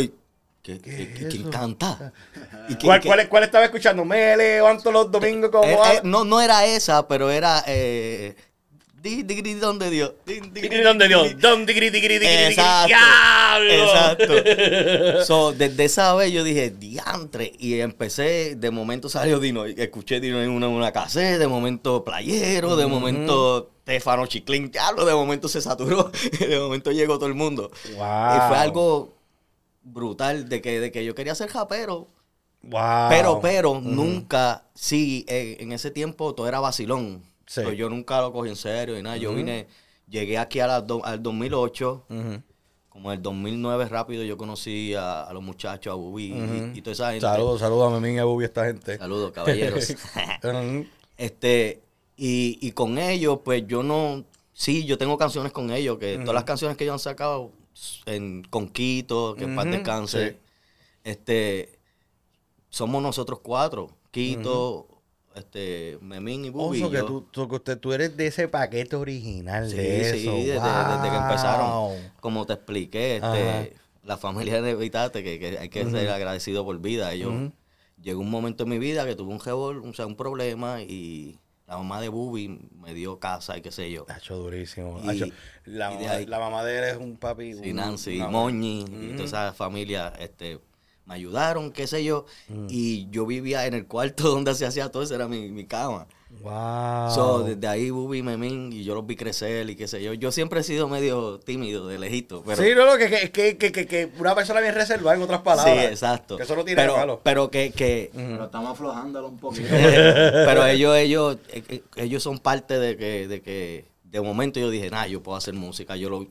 [0.61, 2.11] ¿qué, qué- qué- ¿quién canta?
[2.67, 4.03] ¿Y qué- ¿Cuál, cuál, cuál estaba escuchando?
[4.03, 5.63] Me levanto los domingos como...
[5.65, 7.63] Eh, a- eh, no, no era esa, pero era...
[7.67, 8.35] Eh,
[9.07, 10.13] di, di, di, ¿Dónde Dios?
[10.25, 11.27] Di, di, di, ¿Dónde di, Dios?
[11.29, 11.33] di.
[11.35, 12.87] ¿Dónde gri, gri, gri, gri, gri, Exacto.
[12.87, 13.73] ¡Diablo!
[13.73, 14.33] Exacto.
[15.25, 17.51] So, desde esa vez yo dije, diantre.
[17.57, 19.65] Y empecé, de momento salió Dino.
[19.65, 25.13] Escuché Dino en una, una cassette, de momento Playero, de momento Stefano Chiclín, diablo, de
[25.13, 26.11] momento se saturó.
[26.39, 27.71] De momento llegó todo el mundo.
[27.95, 28.35] Wow.
[28.35, 29.17] Y fue algo
[29.81, 32.07] brutal de que, de que yo quería ser japero.
[32.63, 33.09] Wow.
[33.09, 37.23] Pero, pero, nunca, sí, eh, en ese tiempo todo era vacilón.
[37.47, 37.63] Sí.
[37.63, 39.17] So, yo nunca lo cogí en serio y nada.
[39.17, 39.67] Yo vine,
[40.07, 42.41] llegué aquí a la do- al 2008 Ujú.
[42.89, 46.71] como en el 2009 rápido yo conocí a, a los muchachos, a Bubi y- Ujú.
[46.75, 47.25] y, toda esa gente.
[47.25, 48.97] Saludos, saludos a Memín y a Bubi, esta gente.
[48.97, 49.95] Saludos, caballeros.
[51.17, 51.81] Este,
[52.15, 54.23] y, y con ellos, pues yo no.
[54.53, 57.51] Sí, yo tengo canciones con ellos, que todas las canciones que ellos han sacado
[58.05, 60.37] en Conquito, que en paz descanse, sí.
[61.03, 61.79] este,
[62.69, 63.89] somos nosotros cuatro.
[64.11, 64.87] Quito,
[65.37, 66.81] este, Memín y Bubi.
[66.81, 70.19] Oso, y que tú, tú, usted- tú eres de ese paquete original Sí, de sí,
[70.27, 70.31] eso.
[70.31, 71.93] desde, desde que empezaron.
[72.19, 76.79] Como te expliqué, este, la familia de Vitate, que, que hay que ser agradecido por
[76.79, 77.11] vida.
[77.13, 77.33] Ellos.
[78.01, 79.41] Llegó un momento en mi vida que tuve un
[79.89, 82.47] o sea, un problema y la mamá de Bubi
[82.79, 84.05] me dio casa y qué sé yo.
[84.07, 85.01] Hacho durísimo.
[85.03, 85.25] Y- Hacho,
[85.65, 87.55] la, y mamá, la mamá de él es un papi.
[87.55, 90.59] Sí, un- Nancy, Moñi y toda esa familia este,
[91.07, 92.25] me ayudaron, qué sé yo.
[92.49, 92.67] Mm.
[92.69, 96.07] Y yo vivía en el cuarto donde se hacía todo, esa era mi, mi cama.
[96.41, 97.09] Wow.
[97.11, 100.13] So, desde ahí Bubi, Memín, y yo los vi crecer y qué sé yo.
[100.13, 102.43] Yo siempre he sido medio tímido, de lejito.
[102.45, 105.23] Pero, sí, no, no, que, que, que, que, que, que una persona bien reservada, en
[105.23, 105.79] otras palabras.
[105.79, 106.37] Sí, exacto.
[106.37, 107.21] Que eso no tiene pero, malo.
[107.23, 109.67] Pero que, que Pero estamos aflojándolo un poquito.
[109.71, 114.69] pero ellos, ellos, eh, eh, ellos son parte de que, de que de momento yo
[114.69, 116.27] dije, nah, yo puedo hacer música, yo lo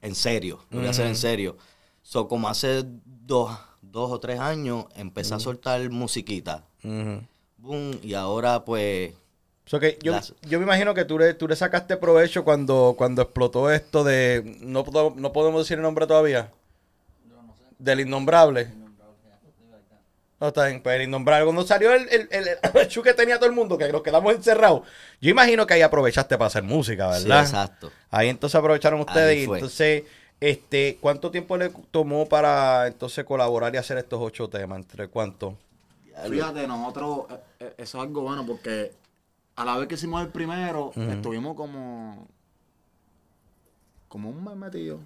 [0.00, 1.56] en serio, lo voy a hacer en serio.
[2.02, 3.50] So, como hace dos,
[3.92, 6.64] dos o tres años, empecé a soltar musiquita.
[6.82, 9.12] Boom, y ahora pues,
[9.66, 12.94] So que yo, Las- yo me imagino que tú le, tú le sacaste provecho cuando,
[12.98, 14.58] cuando explotó esto de.
[14.60, 16.50] No, no podemos decir el nombre todavía.
[17.78, 18.68] Del innombrable.
[20.40, 21.44] No, está bien, pues el innombrable.
[21.44, 24.34] Cuando salió el, el, el, el show que tenía todo el mundo, que nos quedamos
[24.34, 24.82] encerrados.
[25.20, 27.44] Yo imagino que ahí aprovechaste para hacer música, sí, ¿verdad?
[27.44, 27.92] exacto.
[28.10, 29.58] Ahí entonces aprovecharon ustedes Ahí y fue.
[29.58, 30.02] entonces,
[30.50, 34.78] este, ¿cuánto tiempo le tomó para entonces colaborar y hacer estos ocho temas?
[34.80, 35.56] ¿Entre cuánto?
[36.28, 38.92] Fíjate, nosotros, eh, eh, eso es algo bueno porque
[39.56, 42.26] a la vez que hicimos el primero, estuvimos como,
[44.08, 44.98] como un mes metido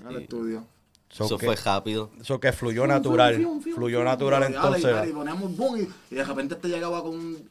[0.00, 0.22] en el Sí.
[0.24, 0.64] estudio.
[1.08, 2.10] So Eso que- fue rápido.
[2.20, 3.34] Eso que fluyó Fium, natural.
[3.36, 4.04] fium, fium, fium, fluyó fium.
[4.04, 5.08] natural entonces.
[5.08, 7.48] Y poníamos boom y, y de repente este llegaba con un,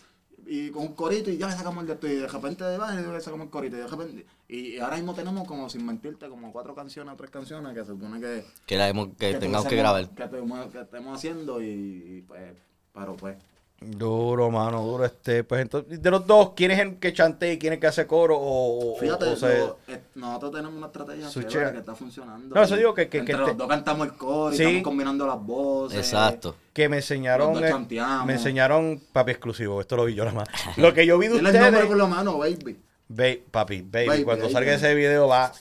[0.51, 2.07] y con un corito y ya le sacamos el de esto.
[2.07, 3.75] Y de repente de baile le sacamos el corito.
[3.77, 7.29] Y, de repente, y ahora mismo tenemos como, sin mentirte, como cuatro canciones o tres
[7.29, 10.09] canciones que se supone que, Que, la hemos- que tengamos que grabar.
[10.09, 12.53] Que, estemos- que estemos haciendo y, y, pues,
[12.93, 13.37] pero pues.
[13.81, 15.05] Duro, mano, duro.
[15.05, 17.79] Este, pues entonces, de los dos, ¿quién es el que chantea y quién es el
[17.81, 18.37] que hace coro?
[18.37, 22.53] O, o- Fíjate, o se- lo- eh, nosotros tenemos una estrategia chévere que está funcionando.
[22.55, 24.63] No, eso digo que- que- Entre que los te- dos cantamos el coro y Sí.
[24.63, 25.97] estamos combinando las voces.
[25.99, 26.55] Exacto.
[26.73, 27.51] que me enseñaron.
[27.53, 28.25] Los dos chanteamos.
[28.25, 29.81] me enseñaron papi exclusivo.
[29.81, 30.47] Esto lo vi yo nada más.
[30.77, 31.87] Lo que yo vi de Dile el nombre ustedes.
[31.87, 32.79] por lo menos, baby.
[33.09, 34.53] Ba- papi, baby, Baby, cuando baby.
[34.53, 35.51] salga ese video va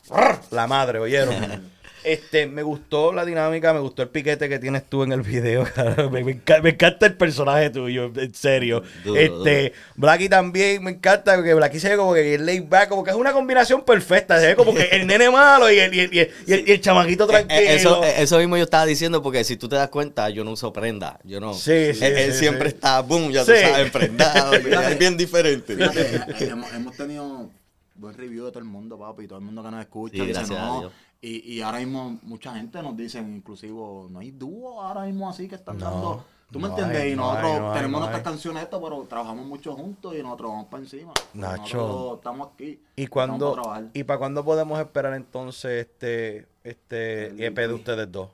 [0.51, 1.35] la madre, ¿oyeron?
[2.09, 5.67] Este, me gustó la dinámica, me gustó el piquete que tienes tú en el video,
[6.11, 8.83] me, me enca- me encanta el personaje tuyo, en serio.
[9.05, 12.89] Duro, este, Blacky también me encanta, porque Blacky se ve como que bien laid back,
[12.89, 15.95] como que es una combinación perfecta, se ve como que el nene malo y el,
[15.95, 17.61] y el, y el, y el- y el chamaquito Eh, tranquilo.
[17.61, 20.45] eh, Eso, eh, eso mismo yo estaba diciendo porque si tú te das cuenta, yo
[20.45, 21.19] no uso prenda.
[21.25, 21.53] Yo no.
[21.55, 22.77] Sí, sí, él, él sí, siempre sí.
[22.77, 23.53] está, boom, ya Sí.
[23.53, 24.53] tú sabes, prendado.
[24.55, 25.77] es bien diferente.
[25.77, 27.51] Fíjate, eh, hemos, hemos tenido
[27.95, 30.15] buen review de todo el mundo, papi, todo el mundo que nos escucha.
[30.15, 30.81] Sí, dice, gracias a no.
[30.81, 30.93] Dios.
[31.21, 35.49] Y, y ahora mismo mucha gente nos dice, inclusive, no hay dúo ahora mismo así
[35.49, 36.25] que están No, dando.
[36.51, 37.03] ¿Tú me no entiendes?
[37.03, 38.33] hay, y no nosotros hay, no hay, tenemos no nuestras hay.
[38.33, 41.13] canciones estas, pero trabajamos mucho juntos y nosotros vamos para encima.
[41.35, 41.77] Nacho.
[41.77, 42.81] Nosotros estamos aquí.
[42.97, 43.85] ¿Y cuándo, para trabajar.
[43.93, 48.31] y para cuándo podemos esperar entonces este, este El EP de ustedes dos?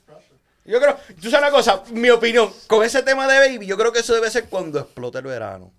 [0.65, 3.91] Yo creo, tú sabes una cosa, mi opinión, con ese tema de Baby, yo creo
[3.91, 5.71] que eso debe ser cuando explote el verano.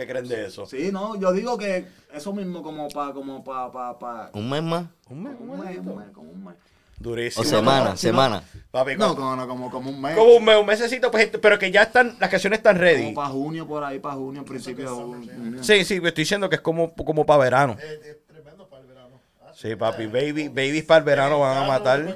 [0.00, 0.64] ¿Qué creen de eso?
[0.64, 1.84] Sí, no, yo digo que
[2.14, 4.30] eso mismo como para, como para, para, para.
[4.32, 4.84] Un mes más.
[5.10, 5.90] Un mes, un mes, mesito.
[5.90, 6.54] un mes, como un mes.
[6.98, 7.42] Durísimo.
[7.42, 8.42] O semana, no- semana.
[8.70, 10.16] Papi, No, como, como, como, como un mes.
[10.16, 13.02] como un mes, un mesecito, pues, pero que ya están, las canciones están ready.
[13.04, 15.62] Como para junio, por ahí, para junio, principio de junio.
[15.62, 17.76] Sí, sí, estoy diciendo que es como, como para verano.
[17.78, 19.20] Es, es tremendo para el verano.
[19.42, 22.00] Ah, Sí, papi, baby, babies para el verano van a matar.
[22.00, 22.14] Una-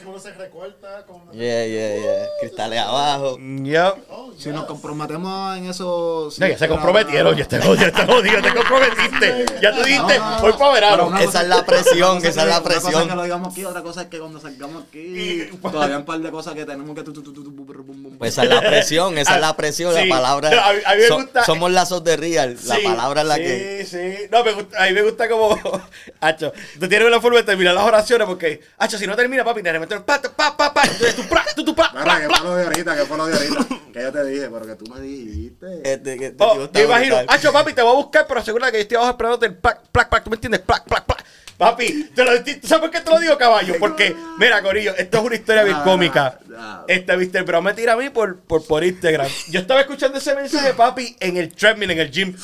[1.32, 2.26] Yeah, yeah, yeah.
[2.40, 3.38] Cristales abajo.
[3.62, 3.94] Ya.
[4.08, 6.30] Oh, Si nos comprometemos en eso.
[6.30, 9.44] sí, No, ya se comprometieron, ya te jodido, ya te jodido, te comprometiste.
[9.60, 11.06] Ya tú dijiste, No, no, no, voy para verano.
[11.08, 13.08] una Esa es la presión, una esa es la Una cosa es presión.
[13.08, 16.18] que lo digamos aquí, otra cosa es que cuando salgamos aquí, todavía hay un par
[16.20, 17.02] de cosas que tenemos que.
[17.02, 18.18] tu, tu, tu, tu, tu, bum, bum, bum.
[18.18, 20.06] Pues esa es la presión, esa es la presión, Sí.
[20.08, 20.48] la palabra.
[20.48, 23.26] A mí- a mí me so- gusta- somos lazos de real, la Sí, palabra es
[23.28, 23.86] la sí, que.
[23.86, 25.58] Sí, No, me gusta, a mí me gusta como.
[26.20, 28.60] Hacho, tú tienes una forma de terminar las oraciones porque.
[28.78, 30.00] Hacho, si no termina, papi, de repente.
[30.00, 30.82] Pa, pa, pa, pa.
[30.82, 33.66] Entonces tú, pra, tú, pa, que fue lo de ahorita, que fue lo de ahorita.
[33.92, 35.66] Que yo te dije, pero que tú me dijiste.
[35.84, 37.16] Este, que este Oh, imagino.
[37.28, 39.80] Hacho, papi, te voy a buscar, pero asegura que yo estoy abajo esperándote el plac,
[39.92, 40.24] plac, plac.
[40.24, 40.60] ¿Tú me entiendes?
[40.60, 41.24] Plac, plac, plac.
[41.56, 43.74] Papi, te lo, ¿tú ¿sabes por qué te lo digo, caballo?
[43.78, 46.40] Porque, mira, Corillo, esto es una historia bien cómica.
[46.88, 49.28] Este, viste, pero me tira a mí por, por, por Instagram.
[49.50, 52.36] Yo estaba escuchando ese mensaje, papi, en el treadmill, en el gym.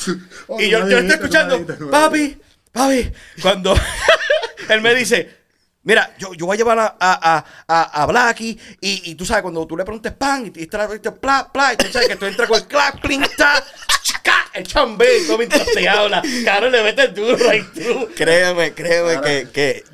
[0.61, 3.11] Y yo, yo estoy escuchando, papi, papi,
[3.43, 3.75] cuando
[4.75, 5.31] él me dice,
[5.83, 9.43] mira, yo, yo voy a llevar a, a, a, a, Blacky y, y tú sabes,
[9.43, 12.17] cuando tú le preguntes pan y te la dices pla, pla, y tú sabes que
[12.17, 13.65] tú entras con el clap, pling, ta,
[14.03, 16.23] chica, el chambé y todo mientras te habla.
[16.43, 18.09] Claro, le metes duro ahí tú.
[18.17, 19.85] Créeme, créeme que, que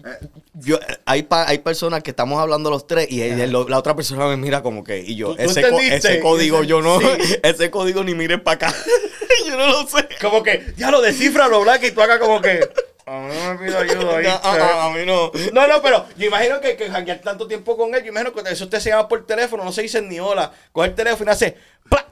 [0.54, 4.26] yo, hay, pa- hay personas que estamos hablando los tres y el- la otra persona
[4.26, 7.36] me mira como que, y yo, ¿Tú- tú ese, ese código yo no, Sí.
[7.42, 8.74] ese código ni miren para acá.
[9.46, 10.08] yo no lo sé.
[10.20, 12.68] Como que, ya lo descifra lo Blacky y tú hagas como que.
[13.08, 15.30] A mí no me pido ayuda, No, ah, ah, a mí no.
[15.52, 18.40] No, no, pero yo imagino que, que janguear tanto tiempo con él, yo imagino que
[18.50, 20.50] eso usted se llama por teléfono, no se dice ni hola.
[20.72, 21.56] Coge el teléfono y hace.
[21.88, 22.05] Pla,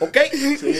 [0.00, 0.16] ¿Ok?
[0.32, 0.78] Sí.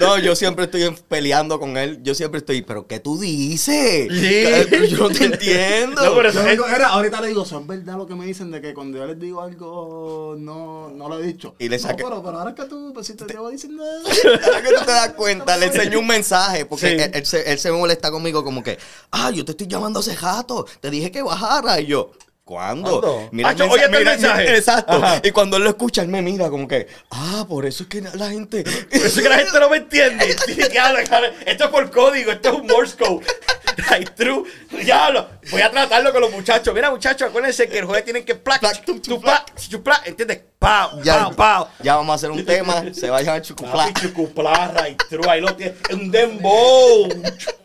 [0.00, 2.00] No, yo siempre estoy peleando con él.
[2.02, 4.08] Yo siempre estoy, pero ¿qué tú dices?
[4.10, 4.20] Sí.
[4.20, 4.86] ¿Qué?
[4.90, 6.04] Yo no te entiendo.
[6.04, 8.60] No, pero eso- digo, era, ahorita le digo, son verdad lo que me dicen de
[8.60, 11.54] que cuando yo les digo algo no, no lo he dicho.
[11.58, 13.82] Y le No, saqué- pero, pero ahora que tú, pues si te llevo diciendo
[14.44, 16.92] Ahora que tú te das cuenta, le enseñé un mensaje, porque Sí.
[17.02, 18.78] él, él se, él se molesta conmigo como que,
[19.10, 22.10] ah, yo te estoy llamando hace rato, te dije que bajara, y yo,
[22.46, 23.00] ¿cuándo?
[23.00, 23.28] ¿Cuándo?
[23.32, 24.42] Mira, Ah, el yo- mensa- oye, este mira- mensaje.
[24.44, 25.20] mira- exacto, Ajá.
[25.22, 28.00] y cuando él lo escucha, él me mira como que, ah, por eso es que
[28.00, 28.62] la gente...
[28.62, 30.34] Por eso es que la gente no me entiende.
[30.70, 31.00] Diablo,
[31.44, 33.26] Esto es por código, esto es un Morse code.
[33.90, 34.44] Right true.
[34.70, 35.28] Diablo.
[35.50, 36.72] Voy a tratarlo con los muchachos.
[36.74, 40.06] Mira, muchachos, acuérdense que el jueves tienen que plac, Plac, tu, tu, plac, tu, plac,
[40.06, 40.40] ¿entiendes?
[40.58, 41.68] Pau, ya, pau, pau.
[41.82, 43.92] ya vamos a hacer un tema, se va a llamar Chucuplá.
[43.92, 45.28] Chucuplá, right true.
[45.28, 45.76] Ahí lo tienes.
[45.92, 47.04] Un dembow.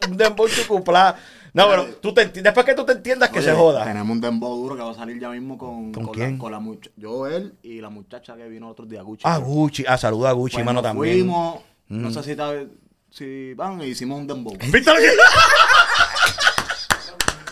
[0.10, 1.16] Un dembow chucuplá.
[1.54, 3.84] No, pero tú te después que tú te entiendas que Oye, se joda.
[3.84, 6.34] Tenemos un dembow duro que va a salir ya mismo con, ¿Con con quién?
[6.34, 9.24] La, con la mucha- yo, él y la muchacha que vino otro día, Gucci.
[9.26, 9.84] Ah, Gucci.
[9.88, 11.16] Ah, saluda a Gucci, Pues mano, nos también.
[11.16, 11.60] Fuimos,
[11.90, 12.72] no sé si, tal-
[13.10, 14.54] si van, y hicimos un dembow.
[14.72, 14.96] ¿Viste lo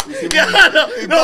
[0.30, 1.08] que.?
[1.08, 1.18] No.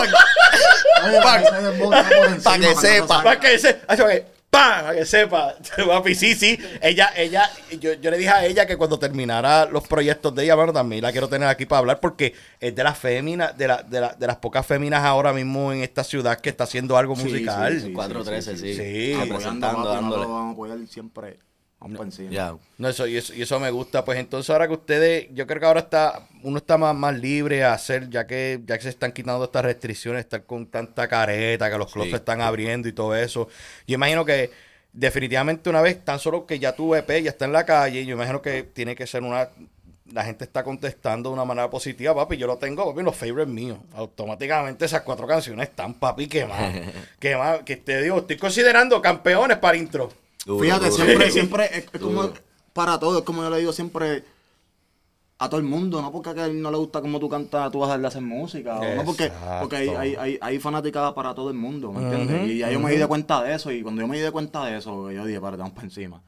[2.43, 3.23] Para que está sepa.
[3.23, 4.25] Para que, se, ay, para que,
[4.55, 4.83] ¡pam!
[4.85, 5.55] para que sepa.
[5.87, 6.57] Papi, sí, sí.
[6.81, 10.55] Ella, ella, yo, yo le dije a ella que cuando terminara los proyectos de ella,
[10.55, 13.83] bueno, también la quiero tener aquí para hablar porque es de las féminas, de, la,
[13.83, 17.15] de, la- de las pocas féminas ahora mismo en esta ciudad que está haciendo algo
[17.15, 17.73] Sí, musical.
[17.73, 18.73] sí, sí, 413, sí.
[18.75, 19.13] Sí.
[19.13, 20.25] Apoyando, Representando, papi, dándole.
[20.25, 21.39] vamos a apoyar siempre.
[21.85, 22.31] Vamos por encima.
[22.31, 22.57] Ya.
[22.79, 24.03] No, eso, y eso, y eso me gusta.
[24.03, 27.63] Pues entonces ahora que ustedes, yo creo que ahora está, uno está más, más libre
[27.63, 31.69] a hacer, ya que, ya que se están quitando estas restricciones, estar con tanta careta,
[31.69, 33.49] que los clubs se están abriendo y todo eso.
[33.85, 34.49] Yo imagino que
[34.93, 38.15] definitivamente una vez, tan solo que ya tu EP ya está en la calle, yo
[38.15, 39.49] imagino que tiene que ser una...
[40.11, 42.37] La gente está contestando de una manera positiva, papi.
[42.37, 43.77] Yo lo tengo, papi, los favorites míos.
[43.93, 46.73] Automáticamente esas cuatro canciones están, papi, que más.
[47.19, 47.59] que más.
[47.61, 50.24] Que te digo, estoy considerando campeones para intro.
[50.45, 51.03] Duro, Fíjate, duro.
[51.03, 52.29] siempre, siempre es, es como
[52.73, 54.23] para todo, es como yo le digo siempre
[55.37, 57.79] a todo el mundo, no porque a él no le gusta cómo tú cantas, tú
[57.79, 61.13] vas a darle a hacer música, o no porque, porque hay, hay, hay, hay fanaticada
[61.13, 62.49] para todo el mundo, ¿me entiendes?
[62.49, 64.31] y ya yo me di de cuenta de eso, y cuando yo me di de
[64.31, 66.21] cuenta de eso, yo dije, para, vamos para encima.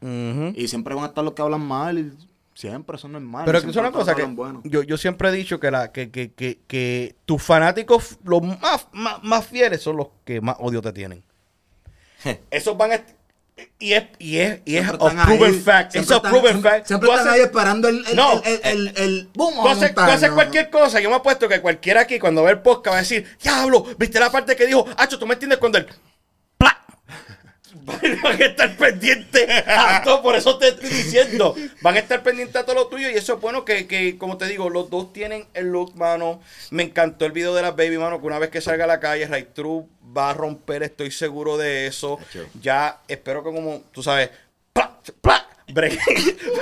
[0.55, 2.11] Y siempre van a estar los que hablan mal, y
[2.53, 3.45] siempre son normales.
[3.45, 4.61] Pero que es una cosa que bueno.
[4.65, 8.87] yo, yo siempre he dicho que, la, que, que, que, que tus fanáticos, los más,
[8.91, 11.23] más, más fieles, son los que más odio te tienen.
[12.51, 13.01] Esos van a...
[13.79, 15.95] Y es, y es, y es a proven ahí, fact.
[15.95, 16.87] Es a proven fact.
[16.87, 18.41] Siempre están haces- ahí esperando el, el, No.
[18.43, 20.99] el, el, el, el- boom, Tú haces, tú haces cualquier cosa.
[20.99, 24.19] Yo me apuesto que cualquiera aquí, cuando ve el podcast, va a decir, diablo, ¿viste
[24.19, 24.85] la parte que dijo?
[24.97, 25.87] Hacho, ¿tú me entiendes cuando el...
[27.85, 31.55] Van a estar pendientes a todo, por eso te estoy diciendo.
[31.81, 34.37] Van a estar pendientes a todo lo tuyo y eso es bueno que, que, como
[34.37, 36.41] te digo, los dos tienen el look, mano.
[36.71, 38.99] Me encantó el video de las baby, mano, que una vez que salga a la
[38.99, 39.85] calle, Right True
[40.15, 42.19] va a romper, estoy seguro de eso.
[42.61, 44.29] Ya espero que como, tú sabes,
[44.73, 44.97] ¡pla!
[45.21, 45.47] ¡pla!
[45.69, 45.99] Bregué,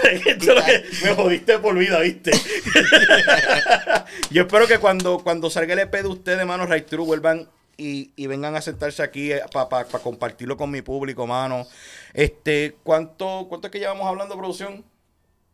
[0.01, 2.31] bregué, me jodiste por vida, ¿viste?
[4.31, 8.11] Yo espero que cuando, cuando salga el EP de ustedes, mano, Right True, vuelvan y,
[8.15, 11.65] y vengan a sentarse aquí para compartirlo con mi público, mano.
[12.13, 14.83] Este, ¿cuánto, ¿Cuánto es que llevamos hablando, producción?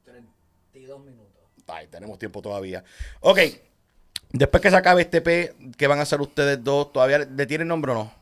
[0.05, 1.41] 32 minutos.
[1.67, 2.83] Ay, tenemos tiempo todavía.
[3.21, 3.39] Ok.
[4.33, 6.91] Después que se acabe este EP, ¿qué van a hacer ustedes dos?
[6.93, 8.13] ¿Todavía le tienen nombre o no?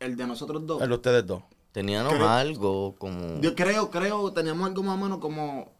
[0.00, 0.82] El de nosotros dos.
[0.82, 1.42] El de ustedes dos.
[1.72, 3.40] Teníamos Creo- algo como...
[3.40, 5.72] Yo creo, creo, teníamos algo más o menos como.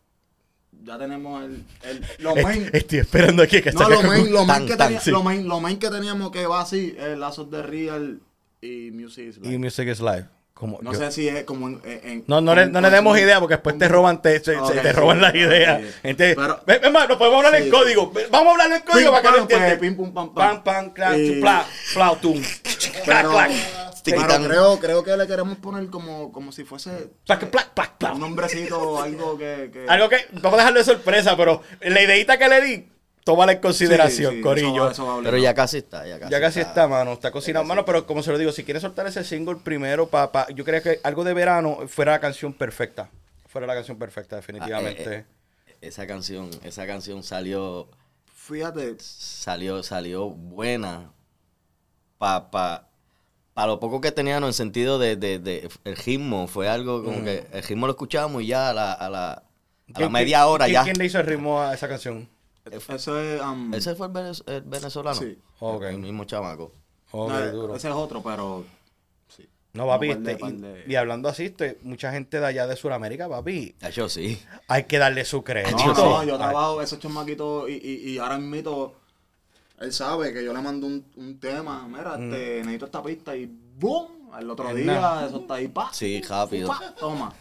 [0.84, 1.64] Ya tenemos el.
[1.84, 2.68] el lo main.
[2.72, 5.10] Estoy esperando aquí que No, lo main, lo, main Tan, que tan, tenía- sí.
[5.10, 8.20] lo, main, lo main que teníamos que va así: el Lazos de Real
[8.60, 9.58] y Music is Y Life.
[9.58, 10.26] Music is Live.
[10.54, 11.80] Como No yo- sé si es como en.
[11.84, 14.38] en- No, no, le, en- no le demos en- idea porque después te roban, te,
[14.38, 15.22] se- se- te roban sí.
[15.22, 15.82] las ideas.
[16.04, 17.70] Entonces, Pero- ve- ve, más, no podemos hablar en Sí.
[17.70, 18.12] código.
[18.12, 20.12] Ve- Vamos a hablar en código Pim, para que lo pam, pues, entiendan.
[20.14, 20.62] pam, Pam, pam.
[20.62, 21.40] pam, clac, Y-.
[21.40, 21.66] Clac,
[23.04, 23.50] Pero- clac.
[24.04, 28.14] Pero creo, creo que le queremos poner como, como si fuese Plac, plac, plac, plac.
[28.14, 29.70] un nombrecito, algo que...
[29.72, 32.88] que- Algo que, vamos a dejarlo de sorpresa, pero la ideita que le di,
[33.24, 34.84] tómala en consideración, sí, Corillo.
[34.86, 37.12] va- eso va a Pero ya casi está, ya casi Ya casi está, mano.
[37.12, 37.66] Está cocinando.
[37.68, 40.64] Mano, pero como se lo digo, si quieres soltar ese single primero, pa, pa- yo
[40.64, 43.08] creo que algo de verano fuera la canción perfecta.
[43.46, 45.26] Fuera la canción perfecta, definitivamente.
[45.28, 45.32] Ah,
[45.68, 47.88] eh, Esa canción, esa canción salió,
[48.34, 51.12] Fíjate, salió, salió buena
[52.18, 52.88] pa, pa,
[53.54, 57.04] pa lo poco que tenía, no, en sentido de, de, de- el ritmo, fue algo
[57.04, 59.42] como que el ritmo lo escuchábamos y ya a la, a la, a
[59.88, 60.84] la ¿Quién- media hora quién- ya.
[60.84, 62.28] ¿Quién le hizo el ritmo a esa canción?
[62.88, 63.40] eso es...
[63.42, 65.18] um, ¿Ese fue el, venez- el venezolano?
[65.20, 65.36] Sí.
[65.58, 65.82] Ok.
[65.84, 66.72] El mismo chamaco.
[67.10, 67.76] Ok, no, duro.
[67.76, 68.64] Ese es otro, pero...
[69.28, 69.46] Sí.
[69.74, 72.76] No, papi, de- este, y, de- y hablando así, este, mucha gente de allá de
[72.76, 74.40] Sudamérica, papi, De hecho, sí.
[74.68, 75.76] hay que darle su crédito.
[75.76, 78.94] No, no, yo trabajo esos chamaquitos y, y, y ahora mismo
[79.82, 83.50] él sabe que yo le mando un, un tema, mira, este, necesito esta pista y
[83.78, 84.22] ¡boom!
[84.32, 85.26] Al otro Es día nada.
[85.26, 85.90] eso está ahí, pa.
[85.92, 86.68] Sí, rápido.
[86.68, 87.34] pa, toma.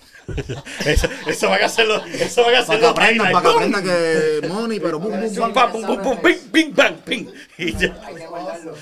[0.86, 2.80] Eso, eso van a hacerlo, eso van a Para hacerlo.
[2.82, 5.54] que aprendan, para que aprendan que money, pero Pum, boom.
[5.54, 7.28] pam, pum, pum, pum, ping, ping, bang, ping.
[7.58, 7.98] Y ya.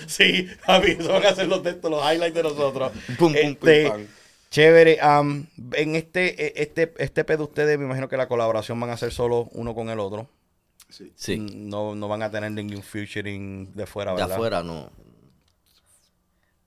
[0.07, 2.91] Sí, papi, eso van a ser los de estos, los highlights de nosotros.
[3.19, 4.07] Pum, pum, Este, pam.
[4.49, 8.89] Chévere, am, en este, eh, este, este pedo ustedes, me imagino que la colaboración van
[8.89, 10.27] a ser solo uno con el otro.
[10.89, 11.13] Sí.
[11.15, 11.37] Sí.
[11.37, 14.35] No, no van a tener ningún featuring de fuera, De ¿verdad?
[14.35, 14.89] afuera no.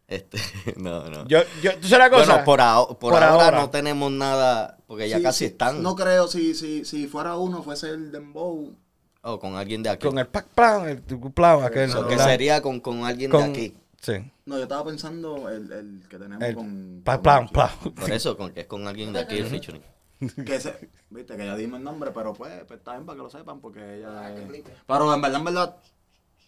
[0.08, 0.38] Este,
[0.76, 1.26] no, no.
[1.26, 2.26] Yo, yo, ¿tú sabes la cosa?
[2.32, 3.60] Bueno, por, aho- por Por ahora, ahora.
[3.60, 5.82] no tenemos nada, porque ya Sí, casi sí, están.
[5.82, 8.74] No creo, si, si, si fuera uno, fuese el Dembow.
[9.22, 10.06] O con alguien de aquí.
[10.06, 11.90] Con el pack plan, el plan, aquel.
[11.90, 13.76] So, que sería con, con alguien Con- de aquí.
[14.00, 14.14] Sí.
[14.46, 17.02] No, yo estaba pensando el, el que tenemos El con...
[17.04, 17.70] con- plan, plan.
[17.94, 19.82] Por eso, con, que es con alguien de aquí el featuring.
[20.44, 23.22] Que se, viste, que ya dimos el nombre, pero pues, pues está bien para que
[23.22, 25.76] lo sepan, porque ella es- Pero en verdad, en verdad,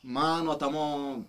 [0.03, 1.25] mano, estamos...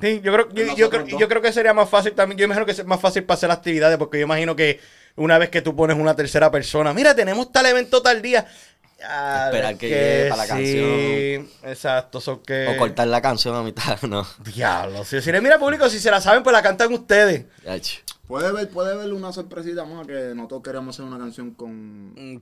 [0.00, 2.38] Sí, yo creo, yo, yo creo, yo creo que sería más fácil también.
[2.38, 4.80] Yo imagino que es más fácil para hacer actividades, porque yo imagino que
[5.16, 8.46] una vez que tú pones una tercera persona, mira, tenemos tal evento tal día.
[8.98, 12.66] Esperar es que llegue para la Sí, exacto, que.
[12.66, 14.26] O cortar la canción a mitad, no.
[14.54, 17.44] Diablo, si decirle, mira, público, si se la saben, pues la cantan ustedes.
[18.26, 22.10] Puede ver, puede ver una sorpresita más que nosotros queríamos hacer una canción con...
[22.14, 22.40] Mm.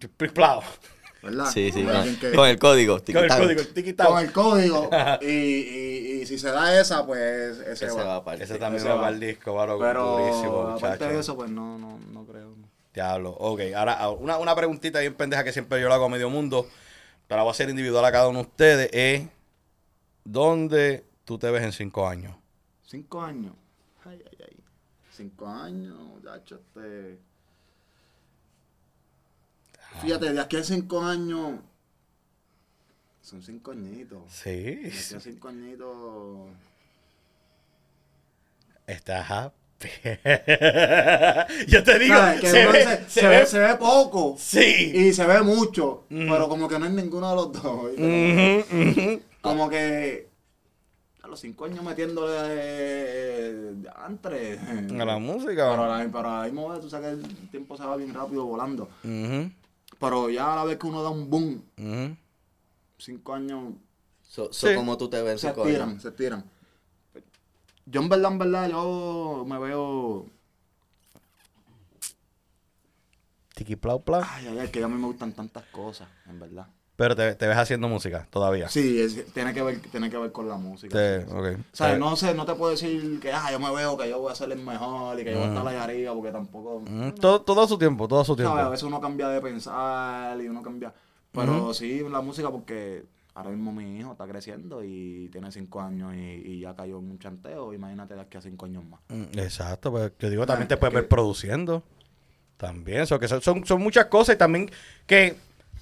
[1.22, 1.50] ¿Verdad?
[1.52, 3.00] Sí, sí, Con que- el código.
[3.04, 4.12] Con el código, el tiquitao.
[4.12, 4.90] con el código.
[5.22, 8.04] y, y, y si se da esa, pues ese, Ese va.
[8.04, 9.00] va para Ese también Ese va va.
[9.02, 12.54] para el disco, Pero aparte de eso, pues no, no, no creo.
[12.96, 13.60] Diablo, ok.
[13.76, 16.66] Ahora, ah, una, una preguntita bien pendeja que siempre yo la hago a medio mundo,
[17.28, 19.28] pero la voy a hacer individual a cada uno de ustedes, es
[20.24, 22.34] ¿dónde tú te ves en cinco años?
[22.86, 23.52] Cinco años.
[24.02, 24.56] Ay, ay, ay.
[25.12, 27.18] Cinco años, muchacho, este...
[30.00, 31.60] Fíjate, de aquí a cinco años...
[33.20, 34.22] Son cinco añitos.
[34.32, 34.50] Sí.
[34.50, 36.48] De aquí a cinco añitos...
[38.88, 39.65] Happy.
[41.68, 42.40] yo te digo, ¿Sabes?
[42.40, 44.36] Que se ve, se, se se ve- ve, se ve poco.
[44.38, 44.92] Sí.
[44.94, 46.04] Y se ve mucho.
[46.08, 46.30] Mm.
[46.30, 49.20] Pero como que no es ninguno de los dos.
[49.42, 50.28] Como que...
[51.22, 54.60] A los cinco años metiéndole eh, antes.
[54.62, 55.70] A la música.
[55.70, 58.14] Pero la, pero a la misma vez, tú sabes que el tiempo se va bien
[58.14, 58.88] rápido volando.
[59.02, 61.62] Pero ya a la vez que uno da un boom,
[62.98, 63.74] cinco años
[64.28, 64.74] So, so Sí.
[64.74, 66.02] como tú te ves se años.
[66.02, 66.44] se estiran.
[67.86, 70.26] Yo en verdad, en verdad, yo me veo...
[73.54, 74.22] Tiki plau plau.
[74.22, 76.66] Ay, ay, ay, que a mí me gustan tantas cosas, en verdad.
[76.96, 78.68] Pero te, te ves haciendo música todavía.
[78.68, 80.94] Sí, es- tiene, que ver, tiene que ver con la música.
[80.96, 81.34] Te- sí, sí.
[81.36, 81.46] ok.
[81.72, 84.08] O sea, Te- no sé, no te puedo decir que ah, yo me veo que
[84.08, 86.32] yo voy a ser el mejor y que yo voy a estar allá arriba porque
[86.32, 86.82] tampoco...
[86.86, 88.50] Mm, todo, todo a su tiempo, todo a su tiempo.
[88.52, 88.66] ¿sabes?
[88.66, 90.92] A veces uno cambia de pensar y uno cambia...
[91.32, 93.04] Pero sí, la música porque
[93.36, 97.10] ahora mismo mi hijo está creciendo y tiene cinco años y, y ya cayó en
[97.12, 97.72] un chanteo.
[97.72, 99.00] Imagínate de aquí a cinco años más.
[99.08, 101.82] Mm, Exacto, pues yo digo, también Ah, te puedes que- ver produciendo.
[102.56, 104.70] También, que son, son, son muchas cosas y también
[105.06, 105.36] que,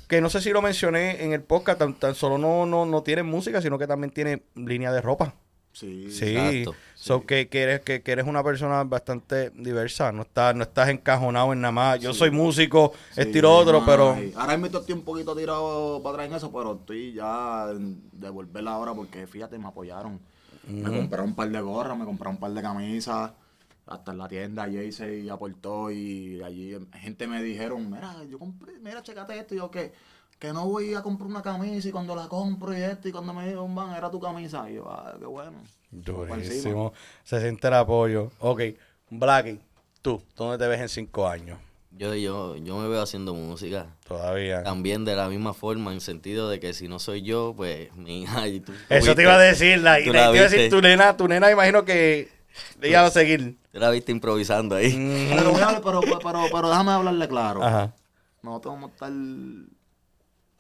[0.09, 3.03] que no sé si lo mencioné en el podcast, tan, tan solo no, no, no
[3.05, 5.35] tiene música, sino que también tiene línea de ropa.
[5.75, 6.09] Sí.
[6.11, 10.55] Sí, Exacto, so que, que eres, que, que eres una persona bastante diversa, no estás,
[10.55, 12.01] no estás encajonado en nada más.
[12.01, 12.21] Yo Sí.
[12.21, 14.17] soy músico, Sí, estilo otro, pero...
[14.37, 18.67] Ahora mismo estoy un poquito tirado para atrás en eso, pero estoy ya de volver
[18.69, 20.21] ahora porque fíjate, me apoyaron.
[20.69, 23.33] Me compraron un par de gorras, me compraron un par de camisas.
[23.87, 29.03] Hasta en la tienda Jaycee aportó y allí gente me dijeron, mira, yo compré, mira,
[29.03, 29.55] checate esto.
[29.55, 29.93] Y yo, que
[30.45, 33.33] Que no voy a comprar una camisa y cuando la compro y esto y cuando
[33.33, 34.69] me dijeron, van, era tu camisa.
[34.69, 35.57] Y yo, ah, qué bueno.
[35.91, 36.93] Durísimo.
[37.23, 38.31] Se siente el apoyo.
[38.41, 38.61] Ok,
[39.09, 39.59] Blackie,
[40.03, 41.59] tú, ¿dónde te ves en cinco años?
[41.93, 43.87] Yo, yo, yo me veo haciendo música.
[44.07, 44.63] Todavía.
[44.63, 48.25] También de la misma forma, en sentido de que si no soy yo, pues mi
[48.25, 48.75] hija y tú.
[48.91, 51.51] Eso te iba a decir, la, la te iba a decir, tu nena, tu nena,
[51.51, 52.29] imagino que
[52.79, 53.57] Déjalo seguir.
[53.73, 54.93] Yo la viste improvisando ahí.
[55.35, 57.63] Pero, pero, pero, pero déjame hablarle claro.
[57.65, 57.95] Ajá.
[58.43, 59.13] Nosotros vamos a estar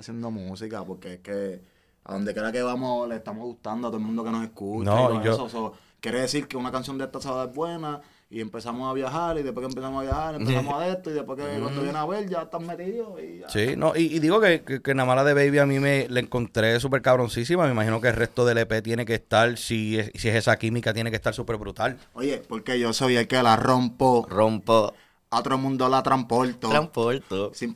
[0.04, 1.60] haciendo música porque es que
[2.04, 4.90] a donde quiera que vamos le estamos gustando a todo el mundo que nos escucha.
[4.90, 5.48] No, y yo- eso.
[5.48, 8.90] So, quiere decir que una canción de esta se va a dar buena y empezamos
[8.90, 11.82] a viajar y después que empezamos a viajar empezamos a esto y después que cuando
[11.82, 13.48] viene a ver ya están metidos y ya.
[13.48, 16.06] Sí, no, y, y digo que, que, que más la de Baby a mí me
[16.10, 17.64] la encontré súper cabroncísima.
[17.64, 20.56] Me imagino que el resto del EP tiene que estar, si es, si es esa
[20.58, 21.96] química, tiene que estar súper brutal.
[22.14, 24.92] Oye, porque yo soy el que la rompo, Rompo,
[25.30, 26.68] a otro mundo la transporto.
[26.70, 27.52] transporto.
[27.54, 27.74] Sin-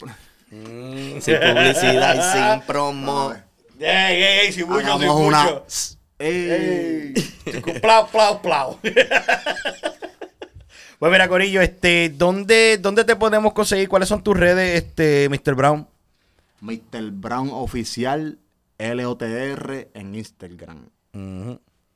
[0.51, 2.23] Mm, sin publicidad y
[2.59, 3.33] sin promo.
[3.79, 4.53] ¡Ey, ey, ey!
[4.53, 5.63] Si Hagamos una...
[6.19, 7.15] Ey.
[7.81, 8.79] plau, plau, plau.
[10.99, 13.89] pues mira, Corillo, este, ¿dónde, ¿dónde te podemos conseguir?
[13.89, 15.55] ¿Cuáles son tus redes, este, Mr.
[15.55, 15.87] Brown?
[16.61, 17.11] Mr.
[17.13, 18.39] Brown Oficial
[18.79, 20.89] LOTR en Instagram.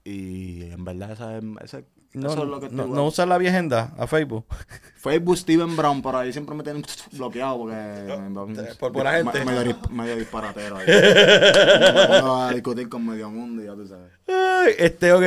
[0.05, 1.85] Y en verdad esa es, ese-
[2.15, 4.45] No, eso es lo que no, estoy no usas la viejenda a Facebook.
[4.97, 8.75] Facebook Steven Brown, por ahí siempre me tienen bloqueado porque...
[8.79, 9.39] por buena gente.
[9.45, 10.87] Me- Medio, dis- medio disparatero ahí.
[10.87, 14.13] me pongo a discutir con medio mundo y ya tú sabes.
[14.29, 15.23] Ay, este, ok,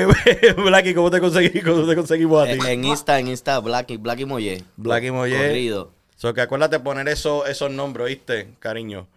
[0.63, 2.51] Blacky, ¿cómo te conseguí, cómo te conseguimos a ti?
[2.59, 4.63] En, en Insta, en Insta, Blacky, Blacky Moye.
[4.77, 5.35] Blacky Moye.
[5.37, 5.91] Corrido.
[6.15, 9.07] So que acuérdate poner eso, esos nombres, ¿oíste, cariño?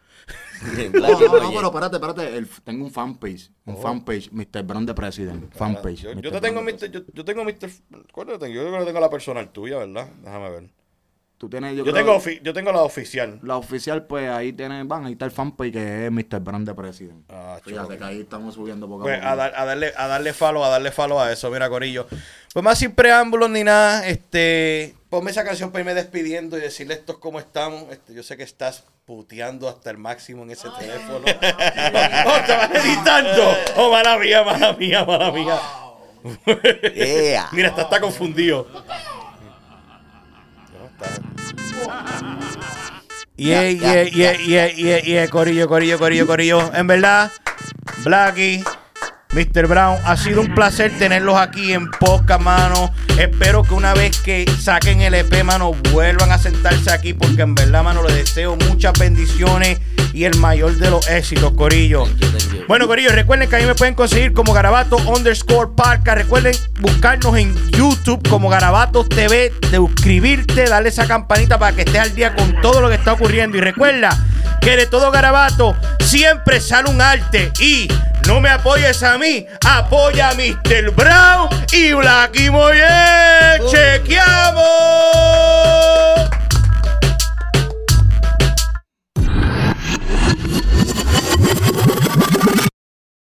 [0.92, 2.36] No, no, pero espérate, espérate.
[2.36, 3.50] el- tengo un fanpage.
[3.66, 4.30] Un fanpage.
[4.32, 4.62] Mr.
[4.64, 5.54] Brown de President.
[5.54, 6.02] Fanpage.
[6.20, 6.90] Yo, te tengo, Mr.
[6.90, 7.70] Yo, yo tengo Mr.
[8.12, 8.54] ¿Cuál yo tengo?
[8.54, 10.09] Yo creo que tengo la personal tuya, ¿verdad?
[10.22, 10.70] Déjame ver.
[11.39, 13.39] Tú tienes, yo, Yo creo- tengo, ofi- yo tengo la oficial.
[13.45, 16.41] La oficial, pues ahí tiene, van, ahí está el fanpage que es Mr.
[16.41, 17.24] Brown de President.
[17.30, 19.28] Ah, Fíjate que ahí estamos subiendo poco a Pues poco.
[19.28, 22.09] a, dar- a darle, a darle follow, a darle follow a eso, mira, Corillo.
[22.53, 26.95] Pues más sin preámbulos ni nada, este, ponme esa canción para irme despidiendo y decirle
[26.95, 27.84] esto cómo estamos.
[27.93, 31.18] Este, yo sé que estás puteando hasta el máximo en ese teléfono.
[31.24, 33.55] ¡Oh, te vas editando!
[33.76, 35.57] ¡Oh, mala mía, mala mía, mala mía!
[36.97, 37.49] Yeah.
[37.53, 38.66] Mira, está, está confundido.
[43.37, 46.74] Yeah, yeah, yeah, yeah, yeah, yeah, Corillo, Corillo, Corillo, Corillo.
[46.74, 47.31] En verdad,
[48.05, 48.64] Blacky,
[49.33, 49.68] Mr.
[49.68, 52.93] Brown, ha sido un placer tenerlos aquí en podcast, mano.
[53.16, 57.55] Espero que una vez que saquen el EP, mano, vuelvan a sentarse aquí porque en
[57.55, 59.79] verdad, mano, les deseo muchas bendiciones
[60.12, 62.04] y el mayor de los éxitos, Corillo.
[62.66, 66.14] Bueno, Corillo, recuerden que ahí me pueden conseguir como Garabato underscore Parca.
[66.14, 72.14] Recuerden buscarnos en YouTube como Garabato TV, suscribirte, darle esa campanita para que estés al
[72.14, 73.56] día con todo lo que está ocurriendo.
[73.56, 74.16] Y recuerda
[74.61, 77.88] que de todo Garabato siempre sale un arte y
[78.26, 80.90] no me apoyes a mí, apoya a Mr.
[80.94, 83.62] Brown y Blacky Moyer.
[83.70, 84.59] ¡Chequeamos!